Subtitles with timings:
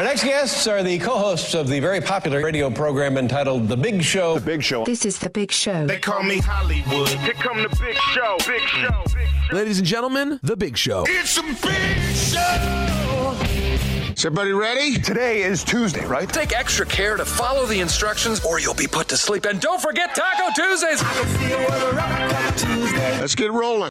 [0.00, 4.02] Our next guests are the co-hosts of the very popular radio program entitled The Big
[4.02, 4.38] Show.
[4.38, 4.86] The Big Show.
[4.86, 5.86] This is The Big Show.
[5.86, 7.10] They call me Hollywood.
[7.10, 8.38] Here come the big show.
[8.46, 9.04] Big show.
[9.12, 9.54] Big show.
[9.54, 11.04] Ladies and gentlemen, The Big Show.
[11.06, 13.36] It's a big show.
[14.10, 14.98] Is everybody ready?
[14.98, 16.26] Today is Tuesday, right?
[16.26, 19.44] Take extra care to follow the instructions or you'll be put to sleep.
[19.44, 21.02] And don't forget Taco Tuesdays.
[23.20, 23.90] Let's get rolling.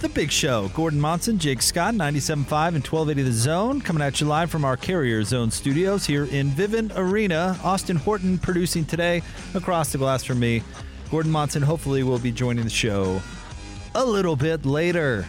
[0.00, 0.68] the big show.
[0.68, 2.30] Gordon Monson, Jake Scott, 97.5
[2.74, 6.50] and 1280 The Zone, coming at you live from our Carrier Zone studios here in
[6.50, 7.58] Vivint Arena.
[7.62, 9.22] Austin Horton producing today
[9.54, 10.62] across the glass from me.
[11.10, 13.20] Gordon Monson hopefully will be joining the show
[13.94, 15.26] a little bit later.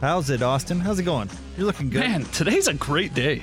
[0.00, 0.78] How's it, Austin?
[0.78, 1.30] How's it going?
[1.56, 2.00] You're looking good.
[2.00, 3.42] Man, today's a great day.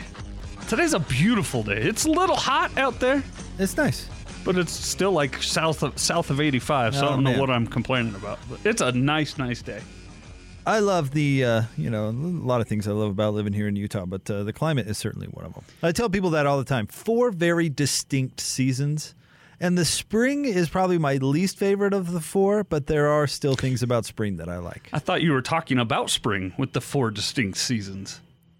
[0.69, 1.81] Today's a beautiful day.
[1.81, 3.23] It's a little hot out there,
[3.59, 4.07] It's nice.
[4.45, 7.33] but it's still like south of south of 85, so oh, I Oh, don't man.
[7.33, 8.39] know what I'm complaining about.
[8.49, 9.81] But it's a nice, nice day.
[10.65, 13.67] I love the, uh, you know, a lot of things I love about living here
[13.67, 15.63] in Utah, but uh, the climate is certainly one of them.
[15.81, 16.87] I tell people that all the time.
[16.87, 19.13] Four very distinct seasons.
[19.59, 23.55] And the spring is probably my least favorite of the four, but there are still
[23.55, 24.89] things about spring that I like.
[24.91, 28.19] I thought you were talking about spring with the four distinct seasons.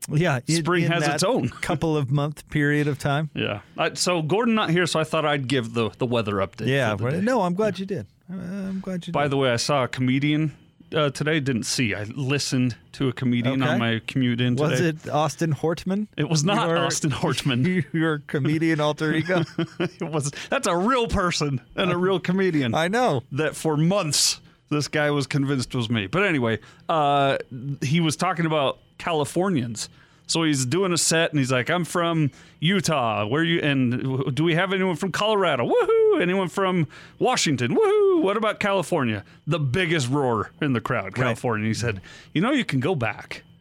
[0.10, 1.48] Yeah, Spring in has its own.
[1.62, 3.30] couple of month period of time.
[3.34, 3.62] Yeah.
[3.78, 6.68] I, so Gordon not here, so I thought I'd give the the weather update.
[6.68, 8.06] Yeah, no, I'm glad you did.
[8.30, 9.32] I'm glad you By did.
[9.32, 10.54] the way, I saw a comedian
[10.94, 11.38] uh, today.
[11.38, 11.94] I didn't see.
[11.94, 13.72] I listened to a comedian Okay.
[13.72, 14.70] on my commute in today.
[14.70, 16.08] was it Austin Hortman?
[16.18, 17.86] It was not Your- Austin Hortman.
[17.94, 19.44] Your comedian alter ego?
[19.80, 20.32] it was.
[20.50, 22.74] That's a real person and a real comedian.
[22.76, 23.24] I know.
[23.32, 26.08] that for months this guy was convinced was me.
[26.08, 26.60] But anyway,
[26.90, 27.38] uh,
[27.82, 29.88] he was talking about Californians.
[30.26, 33.26] So he's doing a set and he's like, "I'm from Utah.
[33.26, 33.60] Where you?
[33.62, 35.68] And do we have anyone from Colorado?
[35.68, 36.22] Woohoo!
[36.22, 36.88] Anyone from
[37.20, 37.76] Washington?
[37.76, 38.22] Woohoo!
[38.22, 39.24] What about California?
[39.48, 41.68] The biggest roar in the crowd, California.
[41.68, 42.02] He said,
[42.34, 43.44] "You know, you can go back."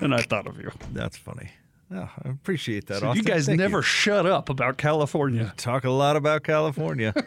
[0.00, 0.70] And I thought of you.
[0.92, 1.50] That's funny.
[1.94, 2.98] Oh, I appreciate that.
[2.98, 5.44] So you guys Thank never shut up about California.
[5.44, 7.14] You talk a lot about California.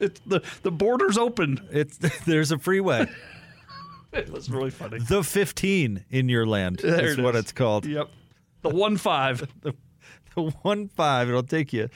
[0.00, 1.60] It's the the border's open.
[1.70, 3.06] it's there's a freeway.
[4.12, 4.98] It was really funny.
[4.98, 7.42] The 15 in your land There is it what is.
[7.42, 7.86] it's called.
[7.86, 8.08] Yep.
[8.62, 9.48] The one five.
[9.62, 9.74] The,
[10.34, 11.88] the one five, it'll take you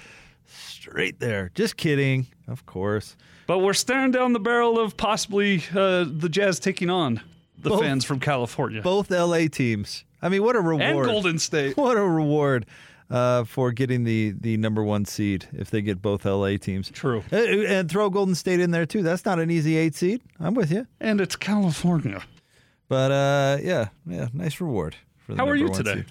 [0.47, 1.51] straight there.
[1.55, 3.17] Just kidding, of course.
[3.47, 7.21] But we're staring down the barrel of possibly uh, the Jazz taking on
[7.59, 10.05] the Both- fans from California Both LA teams.
[10.23, 10.83] I mean, what a reward!
[10.83, 11.77] and Golden State.
[11.77, 12.67] What a reward
[13.10, 16.91] uh, for getting the the number one seed if they get both LA teams.
[16.91, 17.22] True.
[17.32, 19.03] Uh, and throw Golden State in there too.
[19.03, 20.22] That's not an easy eight seed.
[20.41, 20.87] I'm with you.
[21.00, 22.22] And it's California.
[22.88, 24.97] But uh, yeah, yeah, nice reward.
[25.19, 25.94] For the How are you today?
[25.94, 26.06] seed.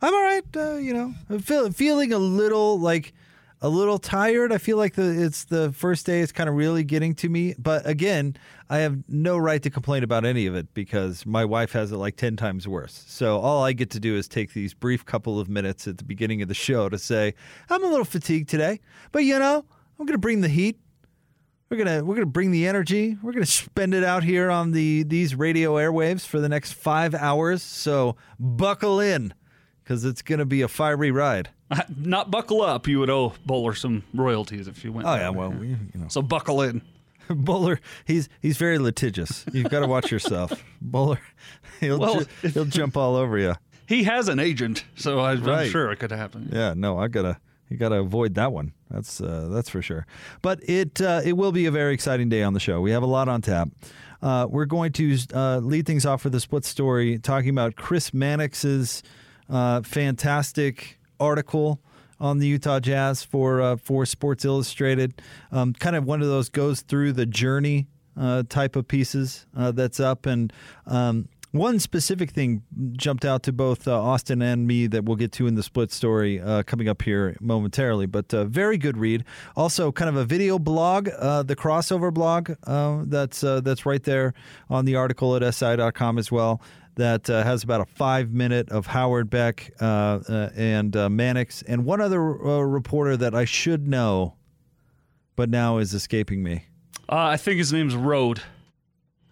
[0.00, 0.44] I'm all right.
[0.56, 3.12] Uh, you know, I'm feel, feeling a little like
[3.64, 4.52] a little tired.
[4.52, 6.20] I feel like the it's the first day.
[6.20, 7.54] It's kind of really getting to me.
[7.58, 8.36] But again,
[8.68, 11.96] I have no right to complain about any of it because my wife has it
[11.96, 13.04] like ten times worse.
[13.08, 16.04] So all I get to do is take these brief couple of minutes at the
[16.04, 17.32] beginning of the show to say
[17.70, 18.80] I'm a little fatigued today,
[19.12, 19.64] but you know
[19.98, 20.78] I'm going to bring the heat.
[21.70, 23.16] We're gonna we're gonna bring the energy.
[23.22, 27.14] We're gonna spend it out here on the these radio airwaves for the next five
[27.14, 27.62] hours.
[27.62, 29.32] So buckle in,
[29.82, 31.48] because it's gonna be a fiery ride.
[31.96, 32.86] Not buckle up.
[32.86, 35.06] You would owe Bowler some royalties if you went.
[35.08, 36.82] Oh yeah, well we, you know So buckle in.
[37.30, 39.44] Bowler he's he's very litigious.
[39.52, 40.52] You've got to watch yourself.
[40.82, 41.20] Bowler
[41.80, 43.54] he'll Well, ju- he'll jump all over you.
[43.86, 45.64] He has an agent, so I, Right.
[45.64, 46.48] I'm sure it could happen.
[46.52, 47.38] Yeah, no, I gotta
[47.70, 48.72] you gotta avoid that one.
[48.90, 50.06] That's uh, that's for sure.
[50.42, 52.80] But it uh, it will be a very exciting day on the show.
[52.80, 53.68] We have a lot on tap.
[54.22, 58.12] Uh, we're going to uh, lead things off with a split story talking about Chris
[58.12, 59.02] Mannix's
[59.50, 61.80] uh, fantastic article
[62.20, 65.20] on the Utah Jazz for uh, for Sports Illustrated.
[65.52, 69.72] Um, kind of one of those goes through the journey uh, type of pieces uh,
[69.72, 70.52] that's up and.
[70.86, 72.64] Um, one specific thing
[72.96, 75.92] jumped out to both uh, Austin and me that we'll get to in the split
[75.92, 79.24] story uh, coming up here momentarily, but uh, very good read.
[79.54, 82.50] Also, kind of a video blog, the crossover blog
[83.08, 84.34] that's that's right there
[84.68, 86.60] on the article at si.com as well.
[86.96, 89.84] That uh, has about a five minute of Howard Beck uh,
[90.28, 94.34] uh, and uh, Mannix and one other uh, reporter that I should know,
[95.34, 96.66] but now is escaping me.
[97.08, 98.42] Uh, I think his name's Road.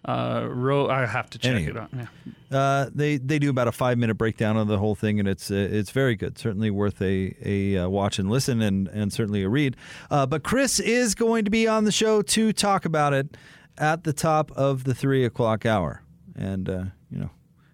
[0.05, 1.69] Uh, ro- I have to check Anywho.
[1.69, 1.89] it out.
[1.93, 2.57] Yeah.
[2.57, 5.49] Uh, they they do about a five minute breakdown of the whole thing, and it's
[5.49, 6.37] uh, it's very good.
[6.37, 9.77] Certainly worth a a uh, watch and listen, and and certainly a read.
[10.11, 13.37] Uh, but Chris is going to be on the show to talk about it
[13.77, 16.03] at the top of the three o'clock hour,
[16.35, 17.29] and uh, you know,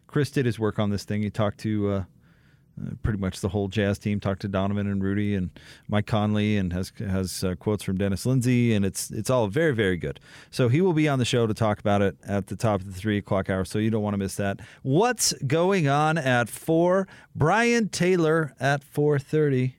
[0.10, 1.22] Chris did his work on this thing.
[1.22, 1.92] He talked to.
[1.92, 2.04] Uh,
[2.80, 5.50] uh, pretty much the whole Jazz team talked to Donovan and Rudy and
[5.90, 9.74] Mike Conley and has has uh, quotes from Dennis Lindsey and it's it's all very
[9.74, 10.18] very good.
[10.50, 12.86] So he will be on the show to talk about it at the top of
[12.86, 13.66] the three o'clock hour.
[13.66, 14.62] So you don't want to miss that.
[14.82, 17.06] What's going on at four?
[17.36, 19.76] Brian Taylor at four thirty.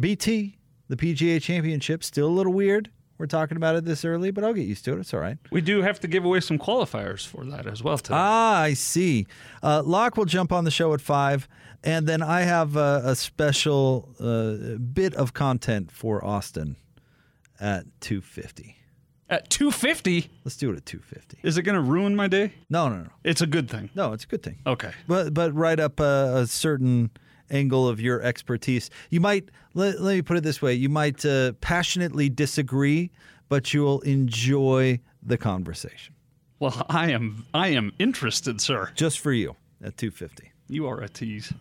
[0.00, 0.56] BT
[0.88, 2.90] the PGA Championship still a little weird.
[3.16, 4.98] We're talking about it this early, but I'll get used to it.
[4.98, 5.38] It's all right.
[5.52, 7.96] We do have to give away some qualifiers for that as well.
[7.96, 8.14] Today.
[8.18, 9.26] Ah, I see.
[9.62, 11.48] Uh, Locke will jump on the show at five,
[11.84, 16.76] and then I have a, a special uh, bit of content for Austin
[17.60, 18.76] at two fifty.
[19.30, 21.38] At 250, Let's do it at two fifty.
[21.42, 22.52] is it going to ruin my day?
[22.68, 23.88] No, no, no, It's a good thing.
[23.94, 24.12] no.
[24.12, 24.58] It's a good thing.
[24.66, 24.90] Okay.
[25.08, 27.10] But but right up a, a certain
[27.50, 28.90] angle of your expertise.
[29.10, 33.10] You might let, let me put it this way: you might uh, passionately disagree,
[33.48, 36.14] but you'll enjoy the conversation.
[36.60, 38.90] Well, I am I am interested, sir.
[38.94, 40.52] Just for you at two fifty.
[40.68, 41.52] You are a tease.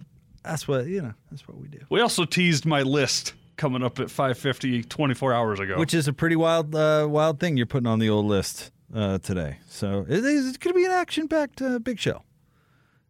[0.44, 1.13] That's what you know.
[1.31, 1.80] That's what we do.
[1.89, 5.77] We also teased my list coming up at 5:50 24 hours ago.
[5.77, 9.19] which is a pretty wild, uh, wild thing you're putting on the old list uh,
[9.19, 9.57] today.
[9.68, 12.24] So it is it's going to be an action-packed uh, big show,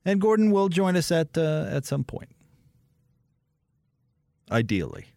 [0.05, 2.29] and Gordon will join us at uh, at some point,
[4.51, 5.07] ideally.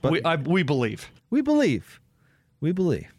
[0.00, 1.10] But we I, we believe.
[1.30, 2.00] we believe,
[2.60, 3.12] we believe,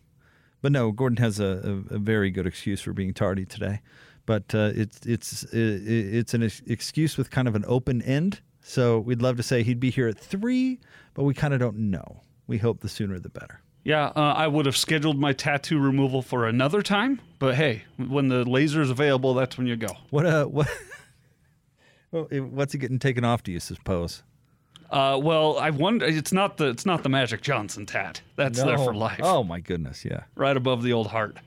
[0.62, 3.82] but no, Gordon has a, a, a very good excuse for being tardy today.
[4.26, 8.42] But uh, it's it's it's an excuse with kind of an open end.
[8.62, 10.80] So we'd love to say he'd be here at three,
[11.14, 12.22] but we kind of don't know.
[12.48, 13.60] We hope the sooner the better.
[13.84, 18.30] Yeah, uh, I would have scheduled my tattoo removal for another time, but hey, when
[18.30, 19.90] the laser's available, that's when you go.
[20.10, 20.70] What uh what?
[22.12, 23.44] well, what's he getting taken off?
[23.44, 24.24] Do you suppose?
[24.94, 26.06] Uh, well, I wonder.
[26.06, 28.22] It's not the it's not the Magic Johnson tat.
[28.36, 31.38] That's there for life, Oh my goodness, yeah, right above the old heart.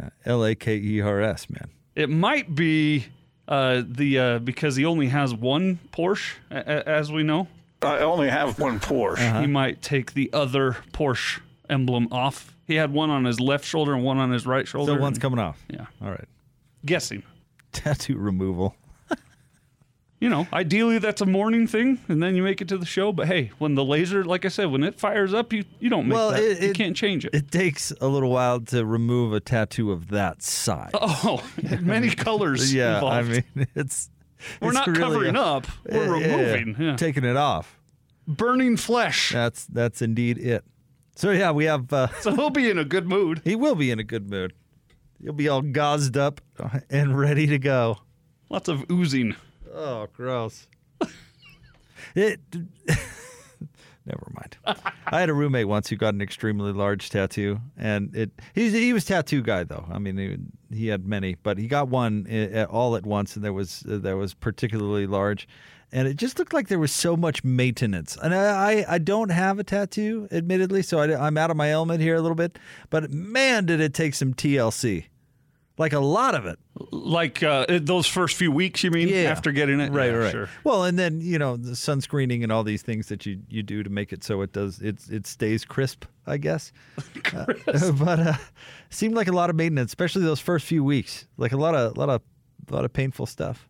[0.00, 0.08] yeah.
[0.24, 1.68] L A K E R S, man.
[1.94, 3.04] It might be
[3.46, 7.46] uh, the uh, because he only has one Porsche, a- a- as we know.
[7.82, 9.40] I only have one Porsche.
[9.42, 12.56] He might take the other Porsche emblem off.
[12.66, 14.94] He had one on his left shoulder and one on his right shoulder.
[14.94, 15.62] So one's and- coming off.
[15.68, 16.24] Yeah, All right.
[16.86, 17.22] guessing.
[17.72, 18.74] Tattoo removal.
[20.24, 23.12] You know, ideally that's a morning thing, and then you make it to the show.
[23.12, 26.08] But hey, when the laser, like I said, when it fires up, you you don't
[26.08, 26.42] make Well, that.
[26.42, 27.34] it- you it- can't change it.
[27.34, 30.92] It takes a little while to remove a tattoo of that size.
[30.94, 31.42] oh,
[31.82, 32.72] many colors.
[32.72, 33.14] yeah, involved.
[33.28, 34.08] I mean it's.
[34.62, 35.66] we're it's not really covering a- up.
[35.92, 36.96] We're yeah, removing, yeah.
[36.96, 37.78] taking it off.
[38.26, 39.30] burning flesh.
[39.30, 40.64] That's that's indeed it.
[41.16, 41.92] So yeah, we have.
[41.92, 43.42] Uh, So he'll be in a good mood.
[43.44, 44.54] he will be in a good mood.
[45.22, 46.40] He'll be all gauzed up
[46.88, 47.98] and ready to go.
[48.48, 49.36] Lots of oozing.
[49.74, 50.68] Oh, gross.
[52.14, 52.40] it.
[54.06, 54.56] Never mind.
[55.06, 58.30] I had a roommate once who got an extremely large tattoo, and it.
[58.54, 59.86] He's he was tattoo guy though.
[59.90, 63.42] I mean, he, he had many, but he got one uh, all at once, and
[63.42, 65.48] there was uh, that was particularly large,
[65.90, 68.18] and it just looked like there was so much maintenance.
[68.22, 71.70] And I I, I don't have a tattoo, admittedly, so I, I'm out of my
[71.70, 72.58] element here a little bit.
[72.90, 75.06] But man, did it take some TLC,
[75.76, 76.58] like a lot of it.
[76.92, 79.08] Like uh, those first few weeks, you mean?
[79.08, 79.22] Yeah.
[79.24, 79.90] After getting it?
[79.92, 80.30] Right, Yeah, right.
[80.32, 80.48] Sure.
[80.62, 83.82] Well, and then you know the sunscreening and all these things that you you do
[83.82, 86.72] to make it so it does it it stays crisp, I guess.
[87.34, 87.46] Uh,
[87.92, 88.34] but uh,
[88.90, 91.26] seemed like a lot of maintenance, especially those first few weeks.
[91.36, 92.22] Like a lot of lot of
[92.70, 93.66] lot of painful stuff.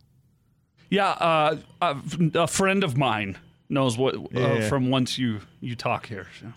[0.90, 1.96] Yeah, uh, a,
[2.34, 3.38] a friend of mine
[3.70, 4.68] knows what uh, Yeah.
[4.68, 6.26] from once you you talk here.
[6.40, 6.52] so.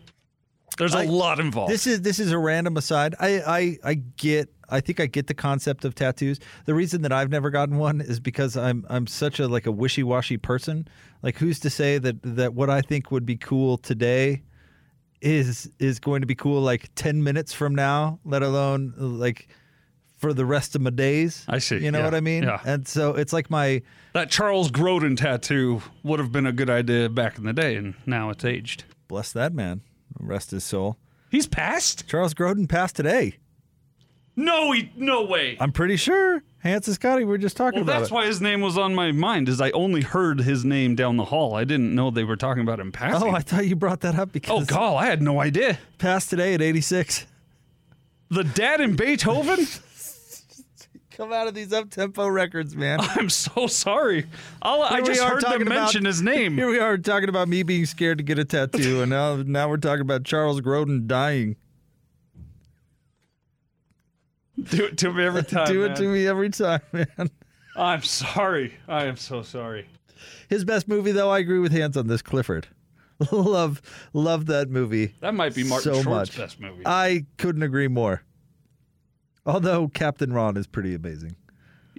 [0.77, 1.71] There's a I- lot involved.
[1.71, 3.15] This is this is a random aside.
[3.19, 6.39] I, I I get I think I get the concept of tattoos.
[6.65, 9.71] The reason that I've never gotten one is because I'm I'm such a like a
[9.71, 10.87] wishy washy person.
[11.23, 14.43] Like who's to say that that what I think would be cool today
[15.21, 19.47] is is going to be cool like ten minutes from now, let alone like
[20.17, 21.45] for the rest of my days.
[21.47, 22.43] I see, You know yeah, what I mean?
[22.43, 22.59] yeah.
[22.65, 23.81] And so it's like my
[24.13, 27.93] that Charles Grodin tattoo would have been a good idea back in the day, and
[28.05, 28.83] now it's aged.
[29.07, 29.81] bless that man,
[30.19, 30.97] rest his soul.
[31.29, 32.07] He's passed?
[32.07, 33.37] Charles Grodin passed today.
[34.39, 35.57] No, he, no way.
[35.59, 36.43] I'm pretty sure.
[36.61, 38.13] Hans and Scotty We were just talking well, about that's it.
[38.13, 39.49] why his name was on my mind.
[39.49, 41.55] Is I only heard his name down the hall.
[41.55, 43.27] I didn't know they were talking about him passing.
[43.27, 45.79] Oh, I thought you brought that up oh, because oh, God, I had no idea.
[45.97, 47.25] passed today at 86.
[48.29, 49.65] The dad in Beethoven.
[51.11, 52.99] Come out of these up tempo records, man.
[53.01, 54.27] I'm so sorry.
[54.61, 56.53] I'll, I Here we just are heard them talking about- mention his name.
[56.57, 59.67] Here we are talking about me being scared to get a tattoo, and now now
[59.67, 61.55] we're talking about Charles Grodin dying.
[64.71, 65.67] Do it to me every time.
[65.67, 65.97] Do it man.
[65.97, 67.29] to me every time, man.
[67.75, 68.73] I'm sorry.
[68.87, 69.87] I am so sorry.
[70.49, 72.21] His best movie, though, I agree with Hans on this.
[72.21, 72.67] Clifford.
[73.31, 73.81] love,
[74.13, 75.13] love that movie.
[75.21, 76.37] That might be Martin so Short's much.
[76.37, 76.83] best movie.
[76.85, 78.23] I couldn't agree more.
[79.45, 81.35] Although Captain Ron is pretty amazing.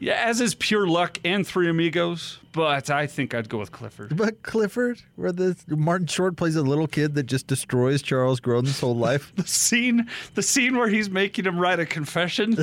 [0.00, 4.16] Yeah, as is Pure Luck and Three Amigos, but I think I'd go with Clifford.
[4.16, 8.80] But Clifford, where the Martin Short plays a little kid that just destroys Charles Grodin's
[8.80, 9.32] whole life.
[9.36, 12.56] The scene, the scene where he's making him write a confession,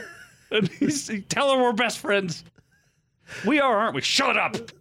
[0.50, 2.44] and he's he, tell her we're best friends.
[3.46, 4.00] We are, aren't we?
[4.00, 4.56] Shut up.
[4.56, 4.72] It's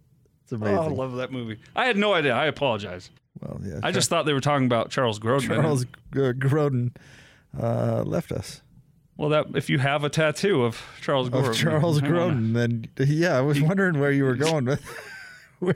[0.52, 0.96] Oh, I amazing.
[0.98, 1.60] love that movie.
[1.76, 2.34] I had no idea.
[2.34, 3.12] I apologize.
[3.40, 3.80] well, yeah.
[3.84, 5.46] I just thought they were talking about Charles Grodin.
[5.48, 6.96] Charles G- Grodin
[7.62, 8.62] uh, left us.
[9.20, 13.38] Well, that if you have a tattoo of Charles Of Charles you Grodin, then yeah,
[13.38, 14.82] I was wondering where you were going with.
[15.62, 15.72] I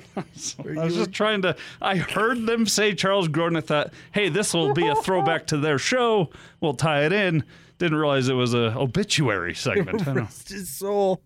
[0.85, 1.57] was just trying to.
[1.81, 3.57] I heard them say Charles Grodin.
[3.57, 6.29] I thought, hey, this will be a throwback to their show.
[6.61, 7.43] We'll tie it in.
[7.79, 10.05] Didn't realize it was a obituary segment.
[10.07, 11.21] Rest his soul.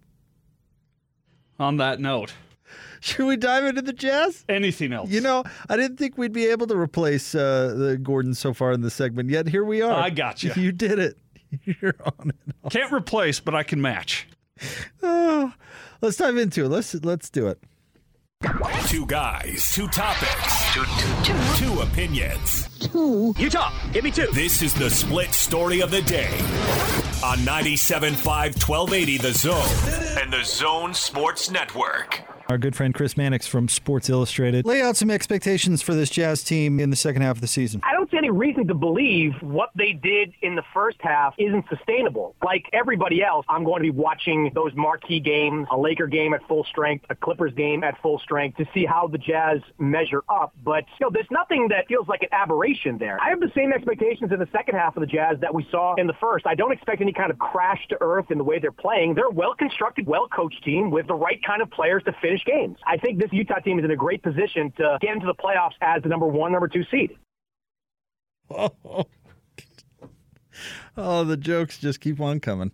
[1.59, 2.33] On that note,
[2.99, 4.43] Should we dive into the jazz?
[4.49, 5.11] anything else?
[5.11, 8.71] You know, I didn't think we'd be able to replace uh, the Gordon so far
[8.71, 9.91] in the segment, yet here we are.
[9.93, 10.59] I gotcha.
[10.59, 11.15] You did it.
[11.81, 12.71] You're on it.
[12.71, 14.27] can't replace, but I can match.
[15.03, 15.53] Oh,
[16.01, 16.69] let's dive into it.
[16.69, 17.59] Let's let's do it.
[18.85, 20.73] Two guys, two topics,
[21.57, 22.67] two opinions.
[22.79, 23.33] Two.
[23.37, 23.73] You talk.
[23.93, 24.27] give me two.
[24.33, 26.29] This is the split story of the day
[27.23, 32.21] on 97.5 1280 The Zone and the Zone Sports Network.
[32.49, 34.65] Our good friend Chris Mannix from Sports Illustrated.
[34.65, 37.81] Lay out some expectations for this Jazz team in the second half of the season.
[37.83, 41.65] I don't see any reason to believe what they did in the first half isn't
[41.69, 42.35] sustainable.
[42.43, 46.45] Like everybody else, I'm going to be watching those marquee games, a Laker game at
[46.47, 50.53] full strength, a Clippers game at full strength to see how the Jazz measure up.
[50.63, 53.19] But you know, there's nothing that feels like an aberration there.
[53.21, 55.95] I have the same expectations in the second half of the Jazz that we saw
[55.95, 56.47] in the first.
[56.47, 59.15] I don't expect any kind of crash to earth in the way they're playing.
[59.15, 62.77] They're a well-constructed, well-coached team with the right kind of players to finish games.
[62.85, 65.75] I think this Utah team is in a great position to get into the playoffs
[65.81, 67.17] as the number one, number two seed.
[68.49, 69.05] Oh,
[71.23, 72.71] the jokes just keep on coming.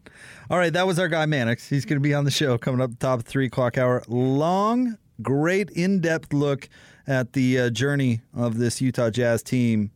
[0.49, 1.67] All right, that was our guy Mannix.
[1.67, 4.01] He's going to be on the show coming up top three o'clock hour.
[4.07, 6.69] Long, great, in-depth look
[7.05, 9.91] at the uh, journey of this Utah Jazz team.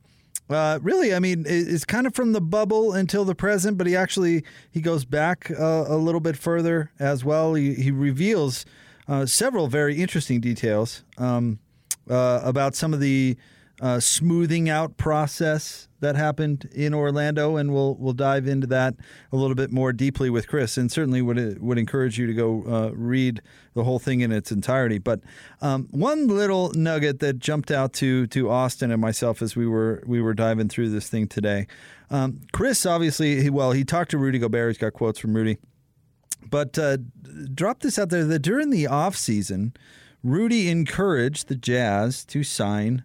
[0.50, 3.96] Uh, really, I mean, it's kind of from the bubble until the present, but he
[3.96, 7.54] actually he goes back uh, a little bit further as well.
[7.54, 8.66] He, he reveals
[9.08, 11.60] uh, several very interesting details um,
[12.10, 13.38] uh, about some of the
[13.82, 18.96] uh, smoothing out process that happened in Orlando, and we'll we'll dive into that
[19.32, 22.64] a little bit more deeply with Chris, and certainly would would encourage you to go
[22.68, 23.42] uh, read
[23.74, 24.98] the whole thing in its entirety.
[24.98, 25.22] But
[25.62, 30.04] um, one little nugget that jumped out to to Austin and myself as we were
[30.06, 31.68] we were diving through this thing today.
[32.10, 34.70] Um, Chris obviously, he, well, he talked to Rudy Gobert.
[34.70, 35.58] He's got quotes from Rudy
[36.50, 36.98] but uh,
[37.54, 39.74] drop this out there that during the off season,
[40.24, 43.04] Rudy encouraged the Jazz to sign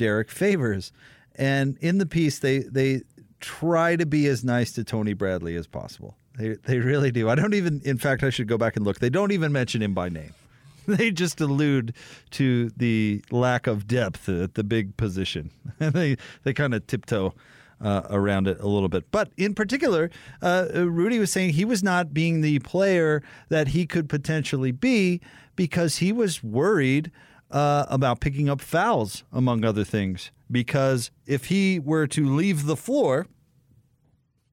[0.00, 0.92] Derrick Favors.
[1.34, 3.02] And in the piece, they they
[3.38, 6.16] try to be as nice to Tony Bradley as possible.
[6.38, 7.28] They they really do.
[7.28, 7.82] I don't even.
[7.84, 8.98] In fact, I should go back and look.
[8.98, 10.32] They don't even mention him by name.
[10.86, 11.94] They just allude
[12.30, 15.50] to the lack of depth at the big position.
[15.78, 17.34] And they they kind of tiptoe
[17.80, 19.04] uh, around it a little bit.
[19.12, 23.86] But in particular, uh, Rudy was saying he was not being the player that he
[23.86, 25.20] could potentially be
[25.54, 27.12] because he was worried
[27.50, 30.30] uh, about picking up fouls, among other things.
[30.50, 33.26] Because if he were to leave the floor,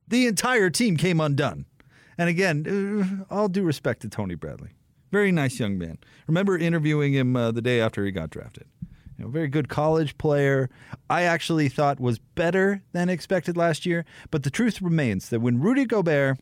[0.08, 1.66] the entire team came undone.
[2.18, 4.70] And again, uh, all due respect to Tony Bradley.
[5.12, 5.98] Very nice young man.
[6.28, 8.68] Remember interviewing him uh, the day after he got drafted.
[9.18, 10.70] You know, very good college player.
[11.10, 14.06] I actually thought was better than expected last year.
[14.30, 16.40] But the truth remains that when Rudy Gobert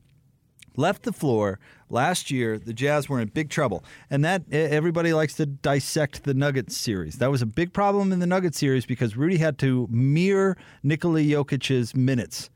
[0.77, 3.84] left the floor last year, the Jazz were in big trouble.
[4.10, 7.17] And that everybody likes to dissect the Nuggets series.
[7.17, 11.20] That was a big problem in the Nuggets series because Rudy had to mirror Nikola
[11.20, 12.50] Jokic's minutes.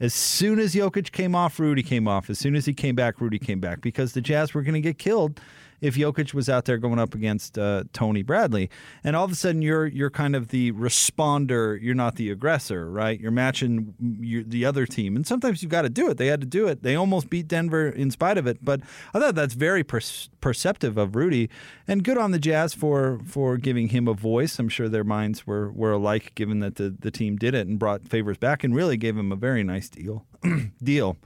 [0.00, 2.30] As soon as Jokic came off, Rudy came off.
[2.30, 4.80] As soon as he came back, Rudy came back because the Jazz were going to
[4.80, 5.38] get killed
[5.80, 8.70] if Jokic was out there going up against uh, Tony Bradley.
[9.02, 11.80] And all of a sudden, you're you're kind of the responder.
[11.80, 13.18] You're not the aggressor, right?
[13.18, 16.16] You're matching your, the other team, and sometimes you've got to do it.
[16.16, 16.82] They had to do it.
[16.82, 18.64] They almost beat Denver in spite of it.
[18.64, 18.80] But
[19.14, 20.00] I thought that's very per-
[20.40, 21.48] perceptive of Rudy,
[21.86, 24.58] and good on the Jazz for for giving him a voice.
[24.58, 27.78] I'm sure their minds were were alike, given that the the team did it and
[27.78, 30.26] brought Favors back and really gave him a very nice deal
[30.82, 31.16] deal.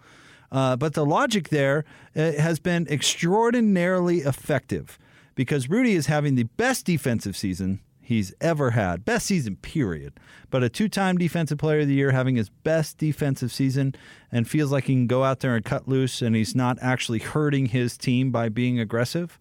[0.52, 1.84] Uh, but the logic there
[2.16, 4.98] uh, has been extraordinarily effective
[5.34, 9.04] because Rudy is having the best defensive season he's ever had.
[9.04, 10.12] Best season, period.
[10.50, 13.94] But a two time defensive player of the year having his best defensive season
[14.30, 17.18] and feels like he can go out there and cut loose and he's not actually
[17.18, 19.38] hurting his team by being aggressive.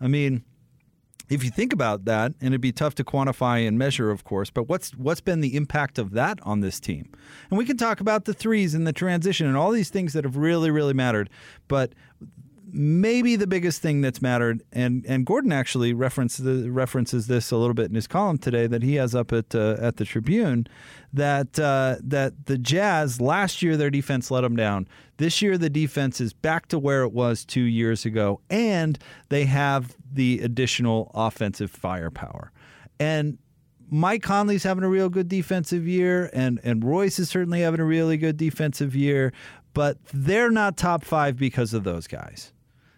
[0.00, 0.44] I mean,
[1.28, 4.50] if you think about that, and it'd be tough to quantify and measure, of course,
[4.50, 7.10] but what's what's been the impact of that on this team?
[7.50, 10.24] And we can talk about the threes and the transition and all these things that
[10.24, 11.30] have really, really mattered.
[11.68, 11.94] But
[12.74, 17.74] maybe the biggest thing that's mattered, and, and Gordon actually references references this a little
[17.74, 20.66] bit in his column today that he has up at uh, at the Tribune,
[21.12, 24.88] that uh, that the Jazz last year their defense let them down.
[25.18, 29.44] This year the defense is back to where it was two years ago, and they
[29.44, 32.50] have the additional offensive firepower.
[32.98, 33.38] And
[33.88, 37.84] Mike Conley's having a real good defensive year, and and Royce is certainly having a
[37.84, 39.32] really good defensive year,
[39.74, 42.52] but they're not top five because of those guys.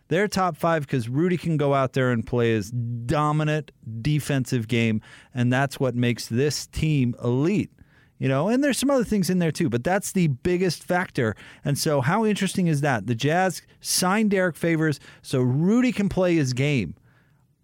[0.09, 3.73] They're top five because Rudy can go out there and play his dominant
[4.03, 5.01] defensive game,
[5.35, 7.71] and that's what makes this team elite.
[8.19, 11.35] You know, and there's some other things in there too, but that's the biggest factor.
[11.65, 13.07] And so, how interesting is that?
[13.07, 16.95] The Jazz signed Derrick Favors so Rudy can play his game.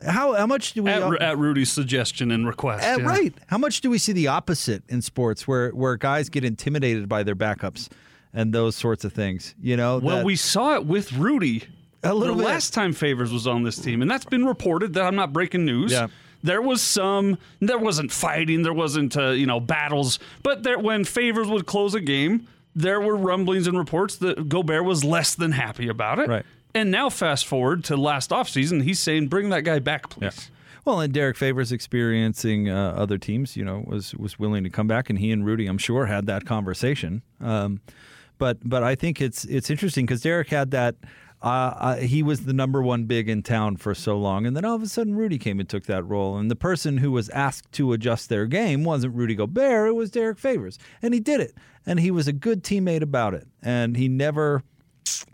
[0.06, 2.84] How how much do we at, at Rudy's suggestion and request?
[2.84, 3.06] At, yeah.
[3.06, 3.34] Right.
[3.46, 7.22] How much do we see the opposite in sports, where where guys get intimidated by
[7.22, 7.88] their backups
[8.34, 9.54] and those sorts of things?
[9.62, 9.98] You know.
[9.98, 11.64] Well, that- we saw it with Rudy.
[12.04, 12.48] A little the bit.
[12.48, 14.94] last time Favors was on this team, and that's been reported.
[14.94, 15.92] That I'm not breaking news.
[15.92, 16.08] Yeah.
[16.42, 17.38] There was some.
[17.60, 18.62] There wasn't fighting.
[18.62, 20.18] There wasn't uh, you know battles.
[20.42, 24.84] But there, when Favors would close a game, there were rumblings and reports that Gobert
[24.84, 26.28] was less than happy about it.
[26.28, 26.44] Right.
[26.74, 30.50] And now fast forward to last offseason, he's saying, "Bring that guy back, please."
[30.84, 34.88] Well, and Derrick Favors experiencing uh, other teams, you know, was was willing to come
[34.88, 37.22] back, and he and Rudy, I'm sure, had that conversation.
[37.40, 37.80] Um,
[38.38, 40.96] but but I think it's it's interesting because Derek had that.
[41.42, 44.64] Uh, uh, he was the number one big in town for so long, and then
[44.64, 46.36] all of a sudden Rudy came and took that role.
[46.36, 50.10] And the person who was asked to adjust their game wasn't Rudy Gobert; it was
[50.10, 51.54] Derrick Favors, and he did it.
[51.84, 54.62] And he was a good teammate about it, and he never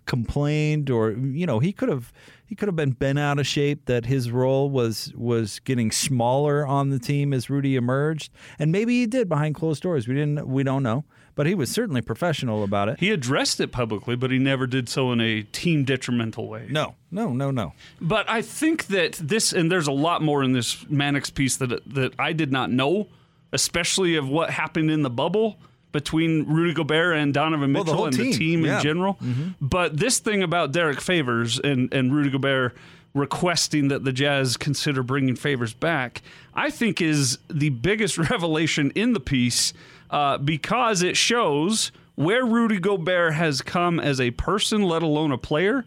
[0.06, 2.12] complained or you know he could have
[2.48, 6.66] he could have been bent out of shape that his role was was getting smaller
[6.66, 8.32] on the team as Rudy emerged.
[8.58, 10.08] And maybe he did behind closed doors.
[10.08, 11.04] We didn't we don't know.
[11.34, 12.98] But he was certainly professional about it.
[12.98, 16.66] He addressed it publicly, but he never did so in a team detrimental way.
[16.70, 17.74] no no no no.
[18.00, 21.82] But I think that this, and there's a lot more in this Mannix piece that
[21.94, 23.08] that I did not know,
[23.52, 25.60] especially of what happened in the bubble
[25.92, 28.76] between Rudy Gobert and Donovan Well, the Mitchell and the team, team yeah.
[28.76, 29.18] in general.
[29.60, 32.76] But this thing about Derrick Favors and and Rudy Gobert
[33.14, 36.22] requesting that the Jazz consider bringing Favors back,
[36.54, 39.72] I think is the biggest revelation in the piece
[40.10, 45.38] uh, because it shows where Rudy Gobert has come as a person, let alone a
[45.38, 45.84] player.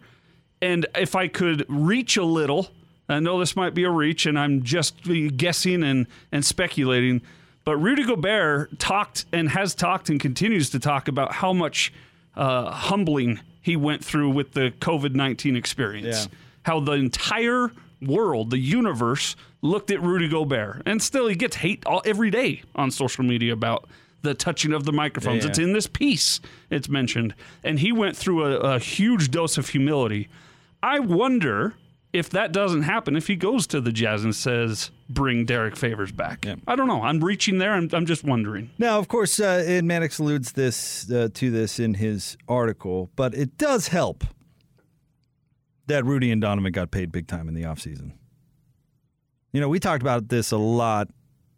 [0.60, 2.68] And if I could reach a little,
[3.08, 5.02] I know this might be a reach, and I'm just
[5.36, 7.20] guessing and, and speculating,
[7.64, 11.92] but Rudy Gobert talked and has talked and continues to talk about how much
[12.36, 16.26] uh, humbling he went through with the COVID 19 experience.
[16.26, 16.38] Yeah.
[16.64, 20.82] How the entire world, the universe, looked at Rudy Gobert.
[20.86, 23.88] And still, he gets hate all, every day on social media about
[24.22, 25.44] the touching of the microphones.
[25.44, 25.50] Yeah.
[25.50, 27.34] It's in this piece, it's mentioned.
[27.64, 30.28] And he went through a, a huge dose of humility.
[30.82, 31.74] I wonder
[32.12, 36.12] if that doesn't happen, if he goes to the Jazz and says, bring Derrick Favors
[36.12, 36.46] back.
[36.66, 37.02] I don't know.
[37.02, 37.72] I'm reaching there.
[37.72, 38.70] I'm, I'm just wondering.
[38.78, 43.34] Now, of course, uh, and Mannix alludes this uh, to this in his article, but
[43.34, 44.24] it does help
[45.86, 48.12] that Rudy and Donovan got paid big time in the offseason.
[49.52, 51.08] You know, we talked about this a lot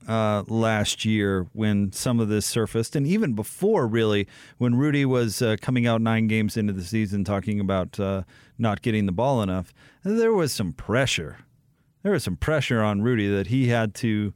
[0.08, 4.26] uh, last year when some of this surfaced, and even before, really,
[4.58, 8.22] when Rudy was uh, coming out nine games into the season talking about uh,
[8.58, 9.72] not getting the ball enough.
[10.02, 11.38] There was some pressure.
[12.04, 14.32] There was some pressure on Rudy that he had to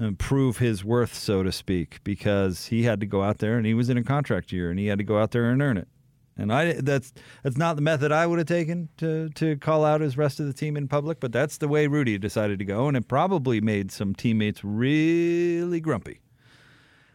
[0.00, 3.66] uh, prove his worth, so to speak, because he had to go out there and
[3.66, 5.76] he was in a contract year and he had to go out there and earn
[5.76, 5.88] it.
[6.36, 10.00] And I that's that's not the method I would have taken to to call out
[10.00, 12.86] his rest of the team in public, but that's the way Rudy decided to go,
[12.86, 16.20] and it probably made some teammates really grumpy.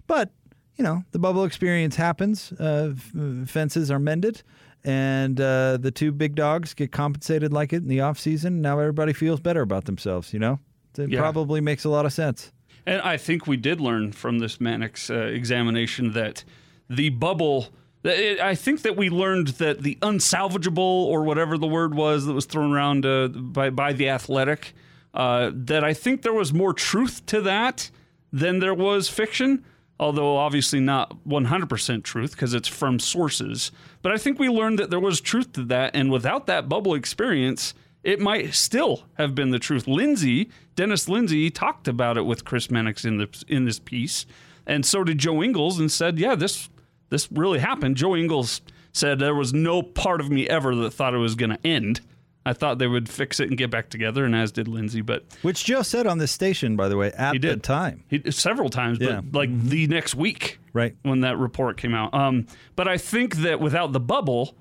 [0.06, 0.32] But
[0.76, 2.52] you know, the bubble experience happens.
[2.60, 4.44] Uh, f- fences are mended,
[4.84, 8.62] and uh, the two big dogs get compensated like it in the off season.
[8.62, 10.34] Now everybody feels better about themselves.
[10.34, 10.60] You know,
[10.98, 11.20] it Yeah.
[11.20, 12.52] probably makes a lot of sense.
[12.86, 16.44] And I think we did learn from this Mannix uh, examination that
[16.90, 17.70] the bubble.
[18.04, 22.34] it- I think that we learned that the unsalvageable, or whatever the word was that
[22.34, 24.74] was thrown around uh, by by the athletic,
[25.14, 27.90] uh, that I think there was more truth to that
[28.34, 29.64] than there was fiction.
[30.04, 33.72] Although obviously not 100% truth because it's from sources.
[34.02, 35.96] But I think we learned that there was truth to that.
[35.96, 39.88] And without that bubble experience, it might still have been the truth.
[39.88, 44.26] Lindsey, Dennis Lindsey, talked about it with Chris Mannix in the in this piece,
[44.68, 46.70] and so did Joe Ingles, and said, "Yeah, this
[47.10, 48.60] this really happened." Joe Ingles
[48.92, 52.02] said there was no part of me ever that thought it was going to end.
[52.46, 55.02] I thought they would fix it and get back together, and as did Lindsey.
[55.02, 58.04] But Which Joe said on this station, by the way, at he the did time.
[58.10, 59.22] He, several times, Yeah.
[59.22, 60.96] but like the next week, Right.
[61.04, 62.14] when that report came out.
[62.14, 64.56] Um, but I think that without the bubble,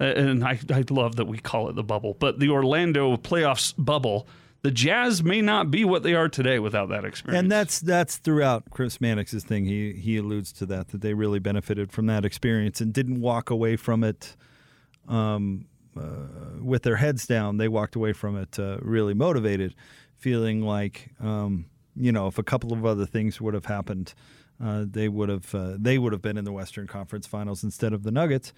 [0.00, 3.72] uh, and I, I love that we call it the bubble, but the Orlando playoffs
[3.78, 4.26] bubble,
[4.60, 7.40] the Jazz may not be what they are today without that experience.
[7.42, 9.64] And that's that's throughout Chris Mannix's thing.
[9.66, 13.50] He he alludes to that that they really benefited from that experience and didn't walk
[13.50, 14.36] away from it
[15.08, 15.66] um,
[16.60, 17.56] with their heads down.
[17.56, 19.74] They walked away from it uh, really motivated,
[20.16, 24.14] feeling like um, you know if a couple of other things would have happened,
[24.62, 27.92] uh, they would have uh, they would have been in the Western Conference Finals instead
[27.92, 28.52] of the Nuggets.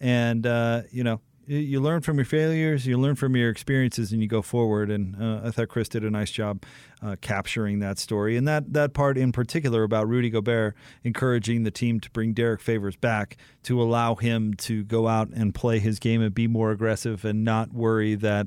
[0.00, 4.22] And uh, you know you learn from your failures, you learn from your experiences, and
[4.22, 4.90] you go forward.
[4.90, 6.62] And uh, I thought Chris did a nice job
[7.02, 11.70] uh, capturing that story, and that that part in particular about Rudy Gobert encouraging the
[11.70, 15.98] team to bring Derrick Favors back to allow him to go out and play his
[15.98, 18.46] game and be more aggressive and not worry that.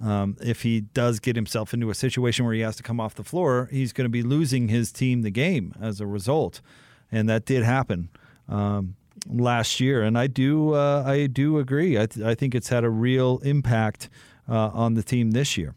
[0.00, 3.16] Um, if he does get himself into a situation where he has to come off
[3.16, 6.60] the floor, he's going to be losing his team the game as a result,
[7.10, 8.08] and that did happen.
[8.48, 8.94] Um,
[9.26, 11.98] last year, and I do uh, I do agree.
[11.98, 14.08] I, th- I think it's had a real impact
[14.48, 15.74] uh, on the team this year.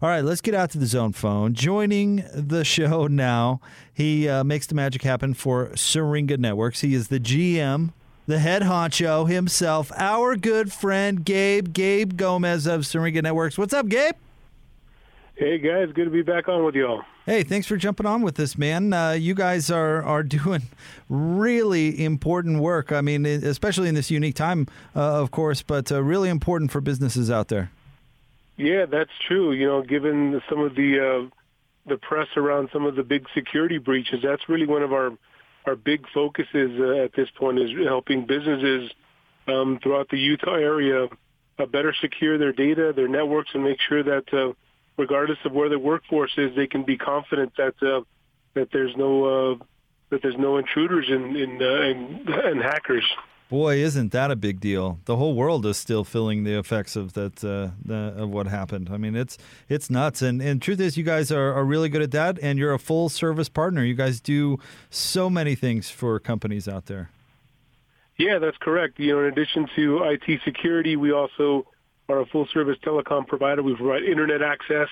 [0.00, 1.54] All right, let's get out to the zone phone.
[1.54, 3.60] Joining the show now,
[3.92, 6.80] he uh, makes the magic happen for Syringa Networks.
[6.80, 7.92] He is the GM,
[8.26, 13.58] the head honcho himself, our good friend Gabe Gabe Gomez of Syringa Networks.
[13.58, 14.14] What's up, Gabe?
[15.36, 17.02] Hey guys, good to be back on with y'all.
[17.26, 18.92] Hey, thanks for jumping on with this, man.
[18.92, 20.62] Uh, you guys are are doing
[21.08, 22.92] really important work.
[22.92, 26.80] I mean, especially in this unique time, uh, of course, but uh, really important for
[26.80, 27.72] businesses out there.
[28.56, 29.50] Yeah, that's true.
[29.50, 31.30] You know, given some of the uh,
[31.88, 35.18] the press around some of the big security breaches, that's really one of our
[35.66, 38.88] our big focuses uh, at this point is helping businesses
[39.48, 41.08] um, throughout the Utah area
[41.58, 44.52] uh, better secure their data, their networks, and make sure that uh,
[44.96, 48.02] regardless of where the workforce is, they can be confident that uh,
[48.54, 49.64] that there's no uh,
[50.10, 53.04] that there's no intruders and and, uh, and and hackers.
[53.50, 54.98] Boy, isn't that a big deal?
[55.04, 58.88] The whole world is still feeling the effects of that uh, the, of what happened.
[58.90, 59.36] I mean, it's
[59.68, 60.22] it's nuts.
[60.22, 62.78] And and truth is, you guys are, are really good at that, and you're a
[62.78, 63.84] full service partner.
[63.84, 67.10] You guys do so many things for companies out there.
[68.16, 68.98] Yeah, that's correct.
[68.98, 71.66] You know, in addition to IT security, we also
[72.08, 73.62] are a full service telecom provider.
[73.62, 74.88] We provide internet access,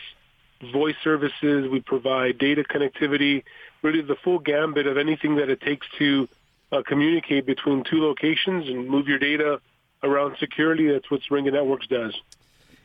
[0.72, 3.44] voice services, we provide data connectivity,
[3.83, 6.29] really the full gambit of anything that it takes to
[6.70, 9.61] uh, communicate between two locations and move your data
[10.03, 10.90] around securely.
[10.90, 12.14] That's what Syringa Networks does.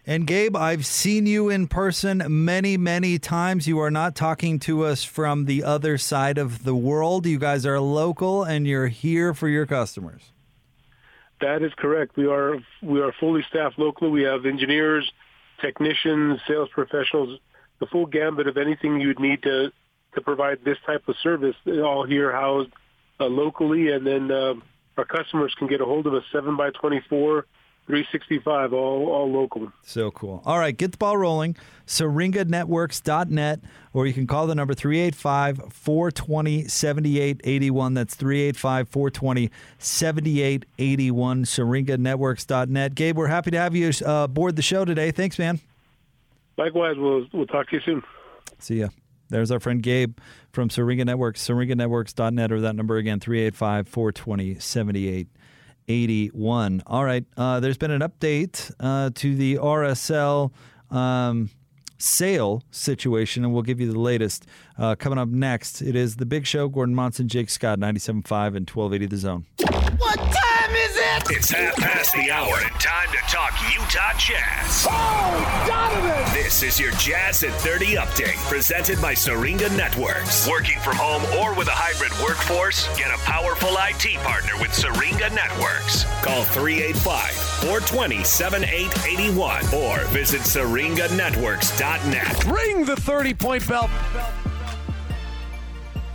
[0.09, 3.67] And Gabe, I've seen you in person many, many times.
[3.67, 7.25] You are not talking to us from the other side of the world.
[7.25, 10.31] You guys are local and you're here for your customers.
[11.39, 12.17] That is correct.
[12.17, 14.09] We are we are fully staffed locally.
[14.09, 15.11] We have engineers,
[15.61, 17.39] technicians, sales professionals,
[17.79, 19.71] the full gambit of anything you'd need to
[20.15, 21.55] to provide this type of service.
[21.67, 22.71] All here housed
[23.19, 24.55] uh, locally, and then uh,
[24.97, 27.45] our customers can get a hold of us seven by twenty four.
[27.87, 29.71] 365, all all local.
[29.83, 30.43] So cool.
[30.45, 31.55] All right, get the ball rolling.
[31.87, 33.61] SyringaNetworks.net,
[33.93, 37.93] or you can call the number 385 420 7881.
[37.93, 41.43] That's 385 420 7881.
[41.45, 42.95] SyringaNetworks.net.
[42.95, 45.11] Gabe, we're happy to have you uh, aboard the show today.
[45.11, 45.61] Thanks, man.
[46.57, 48.03] Likewise, we'll we'll talk to you soon.
[48.59, 48.89] See ya.
[49.29, 50.17] There's our friend Gabe
[50.51, 55.36] from Syringa Networks, SyringaNetworks.net, or that number again, 385 420 7881.
[56.85, 57.25] All right.
[57.35, 60.51] Uh, there's been an update uh, to the RSL
[60.91, 61.49] um,
[61.97, 64.45] sale situation, and we'll give you the latest.
[64.77, 68.69] Uh, coming up next, it is The Big Show, Gordon Monson, Jake Scott, 97.5 and
[68.69, 69.45] 1280 The Zone.
[69.97, 70.16] What?
[71.25, 74.85] It's half past the hour and time to talk Utah Jazz.
[74.87, 76.31] Oh, Donovan!
[76.31, 80.47] This is your Jazz at 30 update presented by Syringa Networks.
[80.47, 82.87] Working from home or with a hybrid workforce?
[82.95, 86.03] Get a powerful IT partner with Syringa Networks.
[86.23, 87.31] Call 385
[87.65, 92.45] 420 7881 or visit syringanetworks.net.
[92.45, 93.89] Ring the 30 point bell.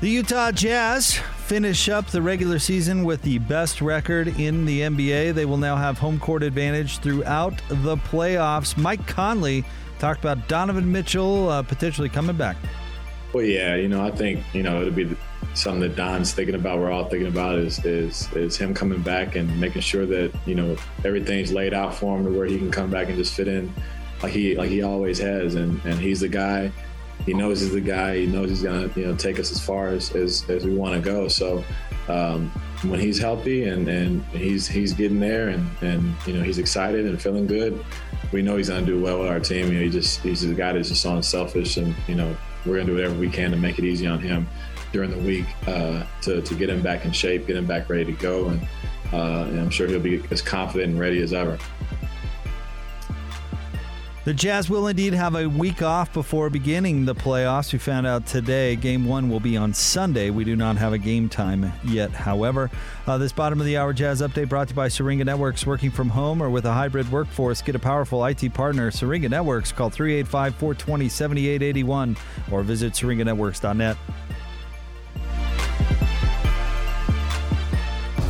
[0.01, 1.19] The Utah Jazz
[1.53, 5.35] finish up the regular season with the best record in the NBA.
[5.35, 8.75] They will now have home court advantage throughout the playoffs.
[8.79, 9.63] Mike Conley
[9.99, 12.57] talked about Donovan Mitchell uh, potentially coming back.
[13.35, 15.15] Well, yeah, you know, I think you know it'll be
[15.53, 16.79] something that Don's thinking about.
[16.79, 20.55] We're all thinking about is is is him coming back and making sure that you
[20.55, 23.47] know everything's laid out for him to where he can come back and just fit
[23.47, 23.71] in
[24.23, 26.73] like he like he always has, and and he's the guy.
[27.27, 28.19] He knows he's the guy.
[28.19, 30.95] He knows he's gonna you know take us as far as as, as we want
[30.95, 31.29] to go.
[31.29, 31.65] So
[32.09, 32.51] um,
[32.83, 37.07] when he's healthy and and he's he's getting there and and you know he's excited
[37.07, 37.85] and feeling good,
[38.33, 39.69] we know he's gonna do well with our team.
[39.69, 42.77] You know, he just he's a guy that's just so unselfish, and you know we're
[42.77, 44.49] gonna do whatever we can to make it easy on him
[44.93, 48.05] during the week uh, to to get him back in shape, get him back ready
[48.05, 48.61] to go, and,
[49.13, 51.59] uh, and I'm sure he'll be as confident and ready as ever.
[54.25, 57.73] The Jazz will indeed have a week off before beginning the playoffs.
[57.73, 60.31] We found out today game one will be on Sunday.
[60.31, 62.71] We do not have a game time yet, however.
[63.05, 65.67] Uh, this bottom of the hour Jazz update brought to you by Syringa Networks.
[65.67, 68.93] Working from home or with a hybrid workforce, get a powerful IT partner.
[68.93, 69.73] Syringa Networks.
[69.73, 72.17] Call 385 420 7881
[72.53, 73.97] or visit syringanetworks.net.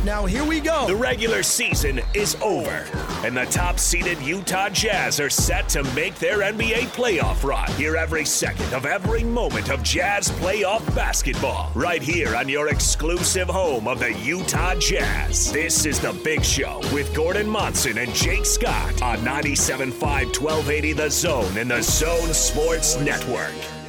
[0.03, 0.87] Now here we go.
[0.87, 2.83] The regular season is over,
[3.23, 7.69] and the top seeded Utah Jazz are set to make their NBA playoff run.
[7.71, 13.47] Hear every second of every moment of Jazz playoff basketball right here on your exclusive
[13.47, 15.51] home of the Utah Jazz.
[15.51, 19.93] This is The Big Show with Gordon Monson and Jake Scott on 97.5
[20.41, 23.82] 1280 The Zone and the Zone Sports Network.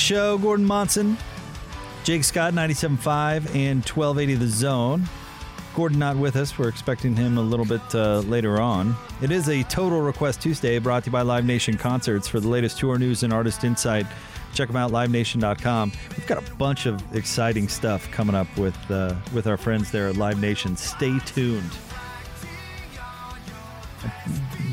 [0.00, 0.38] Show.
[0.38, 1.16] Gordon Monson,
[2.04, 5.04] Jake Scott, 97.5 and 1280 The Zone.
[5.74, 6.58] Gordon not with us.
[6.58, 8.96] We're expecting him a little bit uh, later on.
[9.22, 12.26] It is a Total Request Tuesday brought to you by Live Nation Concerts.
[12.26, 14.06] For the latest tour news and artist insight,
[14.52, 15.92] check them out, livenation.com.
[16.16, 20.08] We've got a bunch of exciting stuff coming up with, uh, with our friends there
[20.08, 20.76] at Live Nation.
[20.76, 21.70] Stay tuned.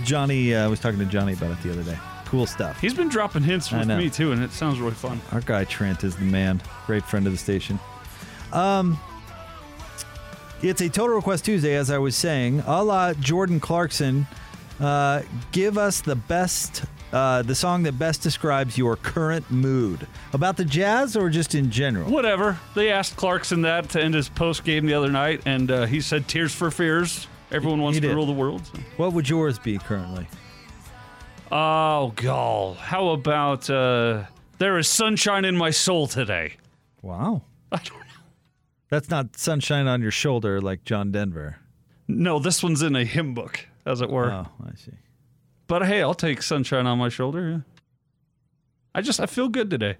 [0.04, 1.98] Johnny, I uh, was talking to Johnny about it the other day.
[2.28, 2.80] Cool stuff.
[2.82, 3.98] He's been dropping hints I with know.
[3.98, 5.22] me too, and it sounds really fun.
[5.32, 6.62] Our guy Trent is the man.
[6.86, 7.80] Great friend of the station.
[8.52, 9.00] Um,
[10.62, 12.64] it's a Total Request Tuesday, as I was saying.
[12.66, 14.28] A la Jordan Clarkson,
[14.80, 20.06] uh, give us the best, uh, the song that best describes your current mood.
[20.34, 22.12] About the Jazz or just in general?
[22.12, 22.60] Whatever.
[22.76, 26.02] They asked Clarkson that to end his post game the other night, and uh, he
[26.02, 28.16] said, "Tears for Fears." Everyone wants He to did.
[28.16, 28.66] rule the world.
[28.66, 28.80] so.
[28.98, 30.28] What would yours be currently?
[31.52, 32.74] Oh, gall.
[32.74, 34.26] How about uh,
[34.58, 36.56] there is sunshine in my soul today?
[37.02, 37.44] Wow.
[37.72, 38.04] I don't know.
[38.90, 41.58] That's not sunshine on your shoulder like John Denver.
[42.08, 44.32] No, this one's in a hymn book, as it were.
[44.32, 44.94] Oh, I see.
[45.68, 47.50] But hey, I'll take sunshine on my shoulder.
[47.50, 47.60] Yeah.
[48.96, 49.98] I just I feel good today.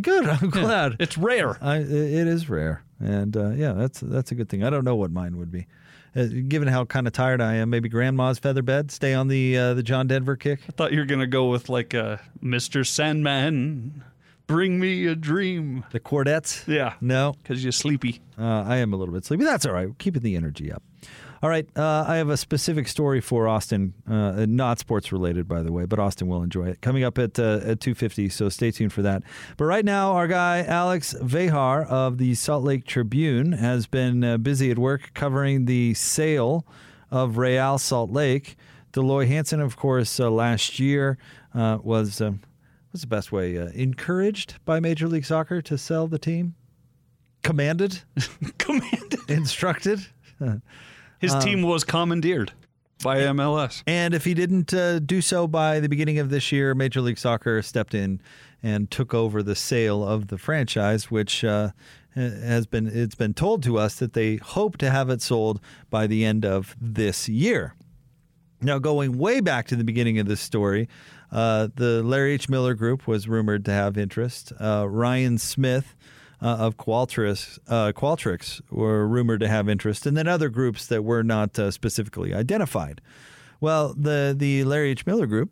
[0.00, 0.26] Good.
[0.26, 0.96] I'm glad.
[0.98, 1.56] It's rare.
[1.62, 4.62] I, it is rare, and uh, yeah, that's that's a good thing.
[4.62, 5.68] I don't know what mine would be,
[6.16, 7.70] uh, given how kind of tired I am.
[7.70, 8.90] Maybe Grandma's feather bed.
[8.90, 10.60] Stay on the uh, the John Denver kick.
[10.68, 12.86] I thought you were gonna go with like uh, Mr.
[12.86, 14.02] Sandman,
[14.46, 15.84] bring me a dream.
[15.92, 16.64] The quartets.
[16.66, 18.20] Yeah, No, because you're sleepy.
[18.38, 19.44] uh, I am a little bit sleepy.
[19.44, 19.88] That's all right.
[19.98, 20.82] Keeping the energy up.
[21.42, 25.62] All right, uh, I have a specific story for Austin, uh, not sports related, by
[25.62, 26.80] the way, but Austin will enjoy it.
[26.80, 29.22] Coming up at uh, at two fifty, so stay tuned for that.
[29.58, 34.38] But right now, our guy Alex Vehar of the Salt Lake Tribune has been uh,
[34.38, 36.66] busy at work covering the sale
[37.10, 38.56] of Real Salt Lake.
[38.92, 41.18] Dell Loy Hansen, of course, uh, last year
[41.54, 42.40] uh, was um,
[42.90, 46.54] what's the best way uh, encouraged by Major League Soccer to sell the team,
[47.42, 48.00] commanded,
[48.58, 49.20] Commanded.
[49.28, 50.00] instructed.
[51.18, 52.52] His team was commandeered
[53.02, 53.82] by MLS.
[53.86, 57.18] And if he didn't uh, do so by the beginning of this year, Major League
[57.18, 58.20] Soccer stepped in
[58.62, 61.70] and took over the sale of the franchise, which uh,
[62.14, 66.06] has been it's been told to us that they hope to have it sold by
[66.06, 67.74] the end of this year.
[68.62, 70.88] Now, going way back to the beginning of this story,
[71.30, 72.48] uh, the Larry H.
[72.48, 74.52] Miller Group was rumored to have interest.
[74.58, 75.94] Uh, Ryan Smith
[76.42, 81.02] uh, of Qualtrics, uh, Qualtrics were rumored to have interest, and then other groups that
[81.02, 83.00] were not uh, specifically identified.
[83.60, 85.06] Well, the the Larry H.
[85.06, 85.50] Miller Group.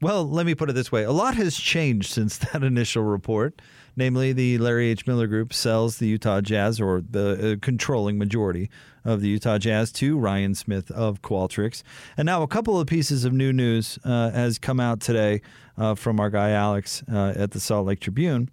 [0.00, 3.60] Well, let me put it this way: a lot has changed since that initial report.
[3.96, 5.08] Namely, the Larry H.
[5.08, 8.70] Miller Group sells the Utah Jazz, or the uh, controlling majority
[9.04, 11.82] of the Utah Jazz, to Ryan Smith of Qualtrics.
[12.16, 15.40] And now, a couple of pieces of new news uh, has come out today
[15.76, 18.50] uh, from our guy Alex at the Salt Lake Tribune.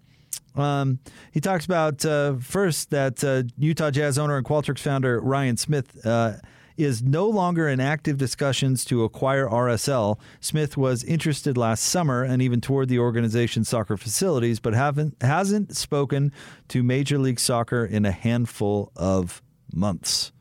[0.54, 0.98] Um,
[1.32, 6.04] he talks about uh, first that uh, Utah Jazz owner and Qualtrics founder Ryan Smith
[6.06, 6.34] uh,
[6.76, 10.18] is no longer in active discussions to acquire RSL.
[10.40, 15.76] Smith was interested last summer and even toured the organization's soccer facilities, but haven't hasn't
[15.76, 16.32] spoken
[16.68, 20.32] to Major League Soccer in a handful of months.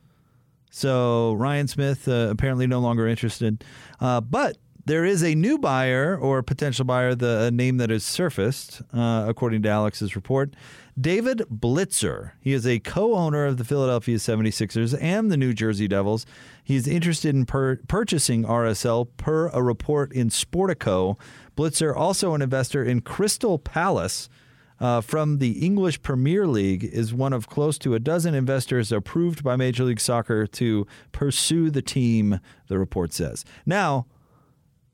[0.70, 3.64] So Ryan Smith uh, apparently no longer interested,
[4.02, 8.84] uh, but there is a new buyer or potential buyer, the name that has surfaced,
[8.94, 10.56] uh, according to Alex's report.
[11.00, 12.32] David Blitzer.
[12.40, 16.26] He is a co owner of the Philadelphia 76ers and the New Jersey Devils.
[16.64, 21.20] He's interested in per- purchasing RSL per a report in Sportico.
[21.58, 24.30] Blitzer, also an investor in Crystal Palace.
[24.78, 29.42] Uh, from the English Premier League is one of close to a dozen investors approved
[29.42, 33.46] by Major League Soccer to pursue the team, the report says.
[33.66, 34.06] Now,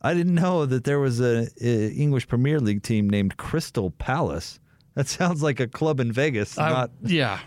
[0.02, 4.60] I didn't know that there was a, a English Premier League team named Crystal Palace.
[4.96, 7.40] That sounds like a club in Vegas, I- not yeah.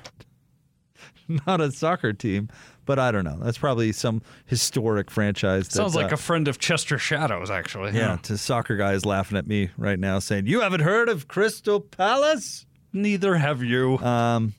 [1.46, 2.48] not a soccer team.
[2.86, 3.38] But I don't know.
[3.40, 5.68] That's probably some historic franchise.
[5.68, 7.92] that, Sounds like uh, a friend of Chester Shadows, actually.
[7.92, 8.16] yeah.
[8.24, 12.66] To soccer guys laughing at me right now, saying you haven't heard of Crystal Palace.
[12.92, 13.96] Neither have you.
[13.98, 14.52] Um,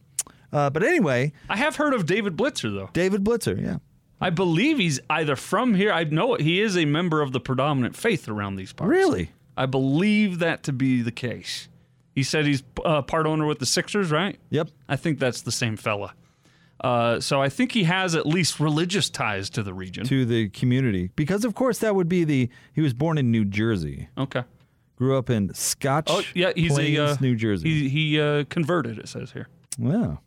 [0.51, 2.89] uh, but anyway, I have heard of David Blitzer, though.
[2.93, 3.77] David Blitzer, yeah.
[4.21, 5.91] I believe he's either from here.
[5.91, 8.89] I know he is a member of the predominant faith around these parts.
[8.89, 9.31] Really?
[9.57, 11.69] I believe that to be the case.
[12.13, 14.37] He said he's uh, part owner with the Sixers, right?
[14.49, 14.69] Yep.
[14.87, 16.13] I think that's the same fella.
[16.79, 20.05] Uh, so I think he has at least religious ties to the region.
[20.05, 23.45] to the community because of course that would be the he was born in New
[23.45, 24.09] Jersey.
[24.17, 24.43] Okay.
[24.97, 27.69] Grew up in Scotch Oh yeah, he's Plains, a uh, New Jersey.
[27.69, 28.97] He he uh, converted.
[28.97, 29.47] It says here.
[29.79, 30.19] wow.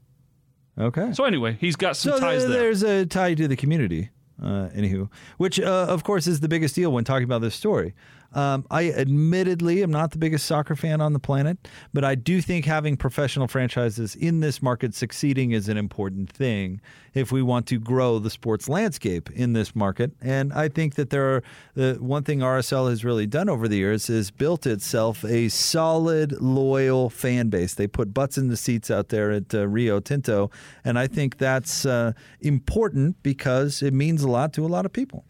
[0.79, 1.13] Okay.
[1.13, 2.63] So anyway, he's got some So ties there- there.
[2.63, 4.11] there's a tie to the community.
[4.41, 7.93] Uh, anywho, which uh, of course is the biggest deal when talking about this story.
[8.35, 11.57] Um, I admittedly am not the biggest soccer fan on the planet,
[11.95, 16.81] but I do think having professional franchises in this market succeeding is an important thing
[17.15, 20.13] if we want to grow the sports landscape in this market.
[20.21, 21.43] And I think that there are
[21.75, 26.33] the one thing RSL has really done over the years is built itself a solid,
[26.41, 27.75] loyal fan base.
[27.75, 30.51] They put butts in the seats out there at uh, Rio Tinto,
[30.85, 34.93] and I think that's uh, important because it means a lot to a lot of
[34.93, 35.25] people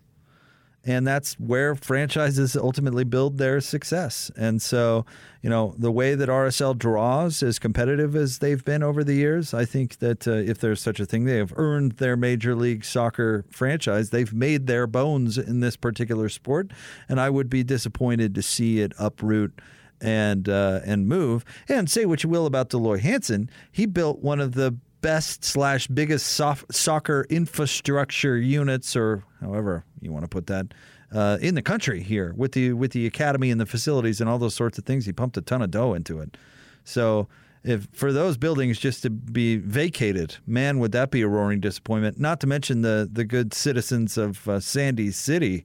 [0.89, 4.31] and that's where franchises ultimately build their success.
[4.39, 5.05] And so,
[5.43, 9.53] you know, the way that RSL draws, as competitive as they've been over the years,
[9.53, 12.87] I think that uh, if there's such a thing, they have earned their Major League
[12.87, 14.09] Soccer franchise.
[14.09, 16.71] They've made their bones in this particular sport,
[17.07, 19.61] and I would be disappointed to see it uproot
[20.01, 21.45] and uh, and move.
[21.69, 25.45] And say what you will about Dell Loy Hansen, he built one of the best
[25.45, 30.75] slash biggest sof- soccer infrastructure units, or however you want to put that,
[31.13, 34.39] uh, in the country here with the with the academy and the facilities and all
[34.39, 35.07] those sorts of things.
[35.07, 36.37] He pumped a ton of dough into it.
[36.85, 37.29] So
[37.65, 42.19] if for those buildings just to be vacated, man, would that be a roaring disappointment?
[42.19, 45.65] Not to mention the the good citizens of uh, Sandy City,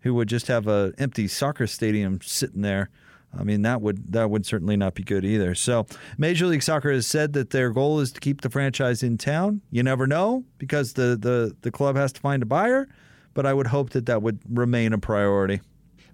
[0.00, 2.90] who would just have an empty soccer stadium sitting there.
[3.38, 5.54] I mean that would that would certainly not be good either.
[5.54, 5.86] So
[6.18, 9.62] Major League Soccer has said that their goal is to keep the franchise in town.
[9.70, 12.88] You never know because the the, the club has to find a buyer,
[13.34, 15.60] but I would hope that that would remain a priority.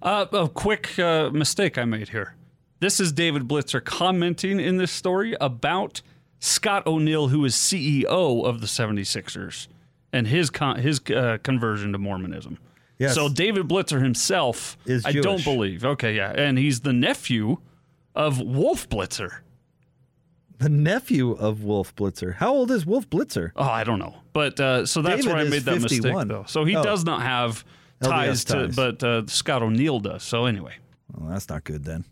[0.00, 2.36] Uh, a quick uh, mistake I made here.
[2.80, 6.00] This is David Blitzer commenting in this story about
[6.38, 9.66] Scott O'Neill, who is CEO of the 76ers,
[10.12, 12.58] and his con- his uh, conversion to Mormonism.
[12.98, 13.14] Yes.
[13.14, 15.84] So David Blitzer himself, Is I don't believe.
[15.84, 17.58] Okay, yeah, and he's the nephew
[18.14, 19.38] of Wolf Blitzer.
[20.58, 22.34] The nephew of Wolf Blitzer.
[22.34, 23.52] How old is Wolf Blitzer?
[23.54, 25.82] Oh, I don't know, but uh, so that's David where I made that 51.
[26.26, 26.44] mistake, though.
[26.48, 26.82] So he Oh.
[26.82, 27.64] does not have
[28.02, 30.24] LDS ties to, but uh, Scott O'Neill does.
[30.24, 30.74] So anyway,
[31.14, 32.04] Well, that's not good then.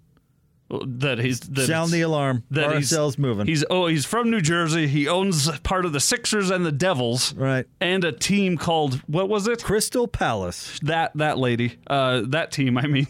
[0.69, 2.43] That he's that Sound the alarm.
[2.51, 3.47] that he's- RSL's moving.
[3.47, 4.89] He's oh he's from New Jersey.
[4.89, 7.67] He owns part of the Sixers and the Devils, right?
[7.81, 9.63] And a team called what was it?
[9.63, 10.79] Crystal Palace.
[10.83, 12.79] That that lady, uh, that team.
[12.79, 13.07] I mean,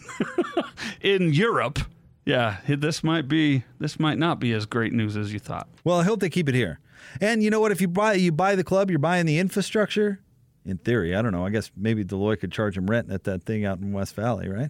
[1.01, 1.79] in Europe.
[2.25, 5.67] Yeah, this might be this might not be as great news as you thought.
[5.83, 6.79] Well, I hope they keep it here.
[7.21, 7.71] And you know what?
[7.71, 10.19] If you buy you buy the club, you're buying the infrastructure.
[10.65, 11.45] In theory, I don't know.
[11.45, 14.13] I guess maybe Dell Loy could charge him rent at that thing out in West
[14.15, 14.69] Valley, right?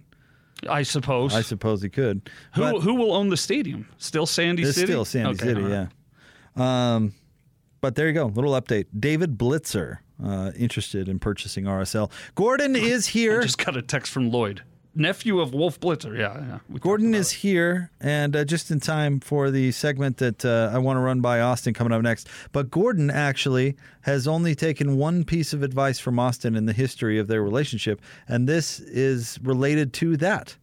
[0.69, 1.33] I suppose.
[1.35, 2.29] I suppose he could.
[2.55, 3.87] Who But who will own the stadium?
[3.97, 4.87] Still Sandy it's City.
[4.87, 5.87] still Sandy Okay, City, right.
[6.57, 6.95] yeah.
[6.95, 7.13] Um,
[7.81, 8.25] but there you go.
[8.25, 8.85] Little update.
[8.99, 12.11] David Blitzer uh, interested in purchasing RSL.
[12.35, 13.39] Gordon is here.
[13.39, 14.63] I just got a text from Lloyd,
[14.97, 16.17] nephew of Wolf Blitzer.
[16.17, 16.60] Yeah, yeah.
[16.69, 20.77] We Gordon is here, and uh, just in time for the segment that uh, I
[20.79, 22.27] want to run by Austin coming up next.
[22.52, 27.19] But Gordon actually has only taken one piece of advice from Austin in the history
[27.19, 30.58] of their relationship, and this is related to that.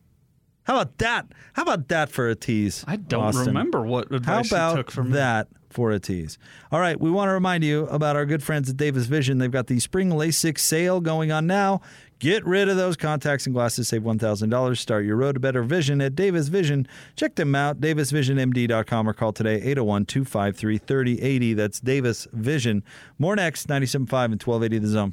[0.64, 1.26] How about that?
[1.52, 2.84] How about that for a tease?
[2.86, 5.14] I don't remember what advice he How about took from me.
[5.14, 6.38] that for a tease?
[6.72, 9.36] All right, we want to remind you about our good friends at Davis Vision.
[9.38, 11.82] They've got the spring LASIK sale going on now.
[12.24, 13.88] Get rid of those contacts and glasses.
[13.88, 14.78] Save $1,000.
[14.78, 16.88] Start your road to better vision at Davis Vision.
[17.16, 21.52] Check them out, davisvisionmd.com or call today 801 253 3080.
[21.52, 22.82] That's Davis Vision.
[23.18, 25.12] More next, 97.5 and 1280 The Zone.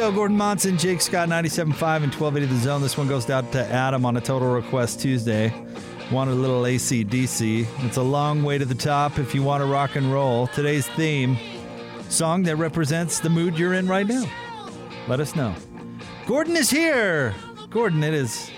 [0.00, 1.58] Show, Gordon Monson, Jake Scott, 97.5
[2.02, 2.80] and 1280 The Zone.
[2.80, 5.52] This one goes out to Adam on a total request Tuesday.
[6.10, 7.66] Wanted a little ACDC.
[7.84, 10.46] It's a long way to the top if you want to rock and roll.
[10.46, 11.36] Today's theme,
[12.08, 14.24] song that represents the mood you're in right now.
[15.06, 15.54] Let us know.
[16.26, 17.34] Gordon is here.
[17.68, 18.50] Gordon, it is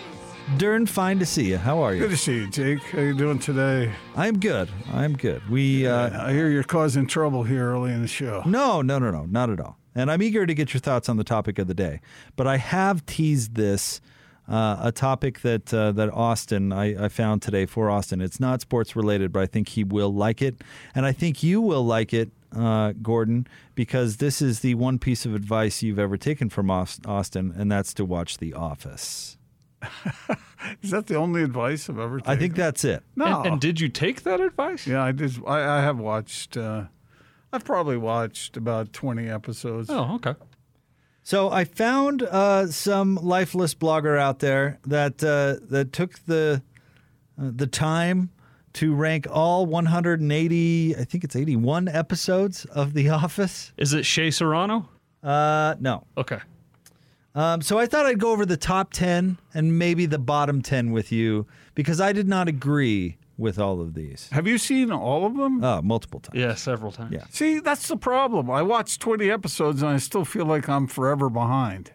[0.59, 1.59] darn fine to see you.
[1.59, 2.03] How are you?
[2.03, 2.83] Good to see you, Jake.
[2.85, 3.93] How you doing today?
[4.15, 4.69] I'm good.
[4.93, 5.43] I'm good.
[5.51, 8.45] We uh, I hear you're causing trouble here early in the show.
[8.47, 9.82] No, no, no, no, not at all.
[9.95, 12.01] And I'm eager to get your thoughts on the topic of the day.
[12.37, 14.01] But I have teased this,
[14.49, 18.21] uh, a topic that uh, that Austin I, I found today for Austin.
[18.21, 20.63] It's not sports related, but I think he will like it,
[20.95, 25.25] and I think you will like it, uh, Gordon, because this is the one piece
[25.25, 29.39] of advice you've ever taken from Austin, and that's to watch The Office.
[30.83, 32.33] Is that the only advice I've ever taken?
[32.33, 33.03] I think that's it.
[33.17, 33.39] No.
[33.39, 34.87] And, and did you take that advice?
[34.87, 35.33] yeah, I did.
[35.47, 36.57] I, I have watched.
[37.53, 39.91] I've probably watched about 20 episodes.
[39.91, 40.35] Oh, okay.
[41.23, 46.63] So I found uh, some lifeless blogger out there that uh, that took the
[47.41, 48.31] uh, the time
[48.75, 53.73] to rank all 180, I think it's 81 episodes of The Office.
[53.77, 54.89] Is it Shea Serrano?
[55.23, 56.07] Uh, no.
[56.17, 56.39] Okay.
[57.35, 60.91] Um, so I thought I'd go over the top 10 and maybe the bottom 10
[60.93, 64.29] with you because I did not agree with all of these.
[64.33, 65.63] Have you seen all of them?
[65.65, 66.39] Uh, multiple times.
[66.39, 67.13] Yeah, several times.
[67.13, 67.25] Yeah.
[67.31, 68.51] See, that's the problem.
[68.51, 71.93] I watched 20 episodes and I still feel like I'm forever behind.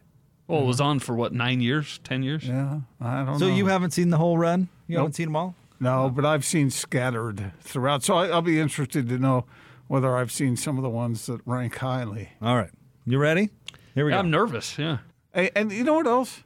[0.47, 2.45] Well, it was on for what, nine years, 10 years?
[2.47, 3.37] Yeah, I don't know.
[3.37, 3.55] So know.
[3.55, 4.69] you haven't seen the whole run?
[4.87, 4.99] You Nope.
[5.01, 5.55] haven't seen them all?
[5.79, 8.03] No, but I've seen scattered throughout.
[8.03, 9.45] So I, I'll be interested to know
[9.87, 12.29] whether I've seen some of the ones that rank highly.
[12.41, 12.71] All right.
[13.05, 13.49] You ready?
[13.93, 14.19] Here we Yeah, go.
[14.19, 14.77] I'm nervous.
[14.79, 14.99] Yeah.
[15.33, 16.43] And, and you know what else?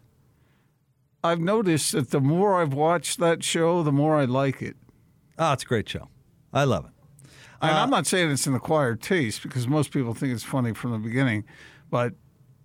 [1.24, 4.76] I've noticed that the more I've watched that show, the more I like it.
[5.38, 6.07] Oh, it's a great show.
[6.53, 6.91] I love it.
[7.61, 10.74] And Uh, I'm not saying it's an acquired taste because most people think it's funny
[10.74, 11.43] from the beginning,
[11.89, 12.13] but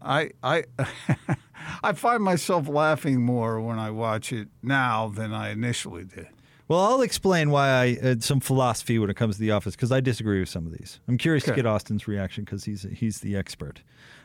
[0.01, 0.65] I I
[1.83, 6.29] I find myself laughing more when I watch it now than I initially did.
[6.69, 9.93] Well, I'll explain why I uh, some philosophy when it comes to The Office because
[9.93, 10.99] I disagree with some of these.
[11.07, 13.83] I'm curious to get Austin's reaction because he's he's the expert.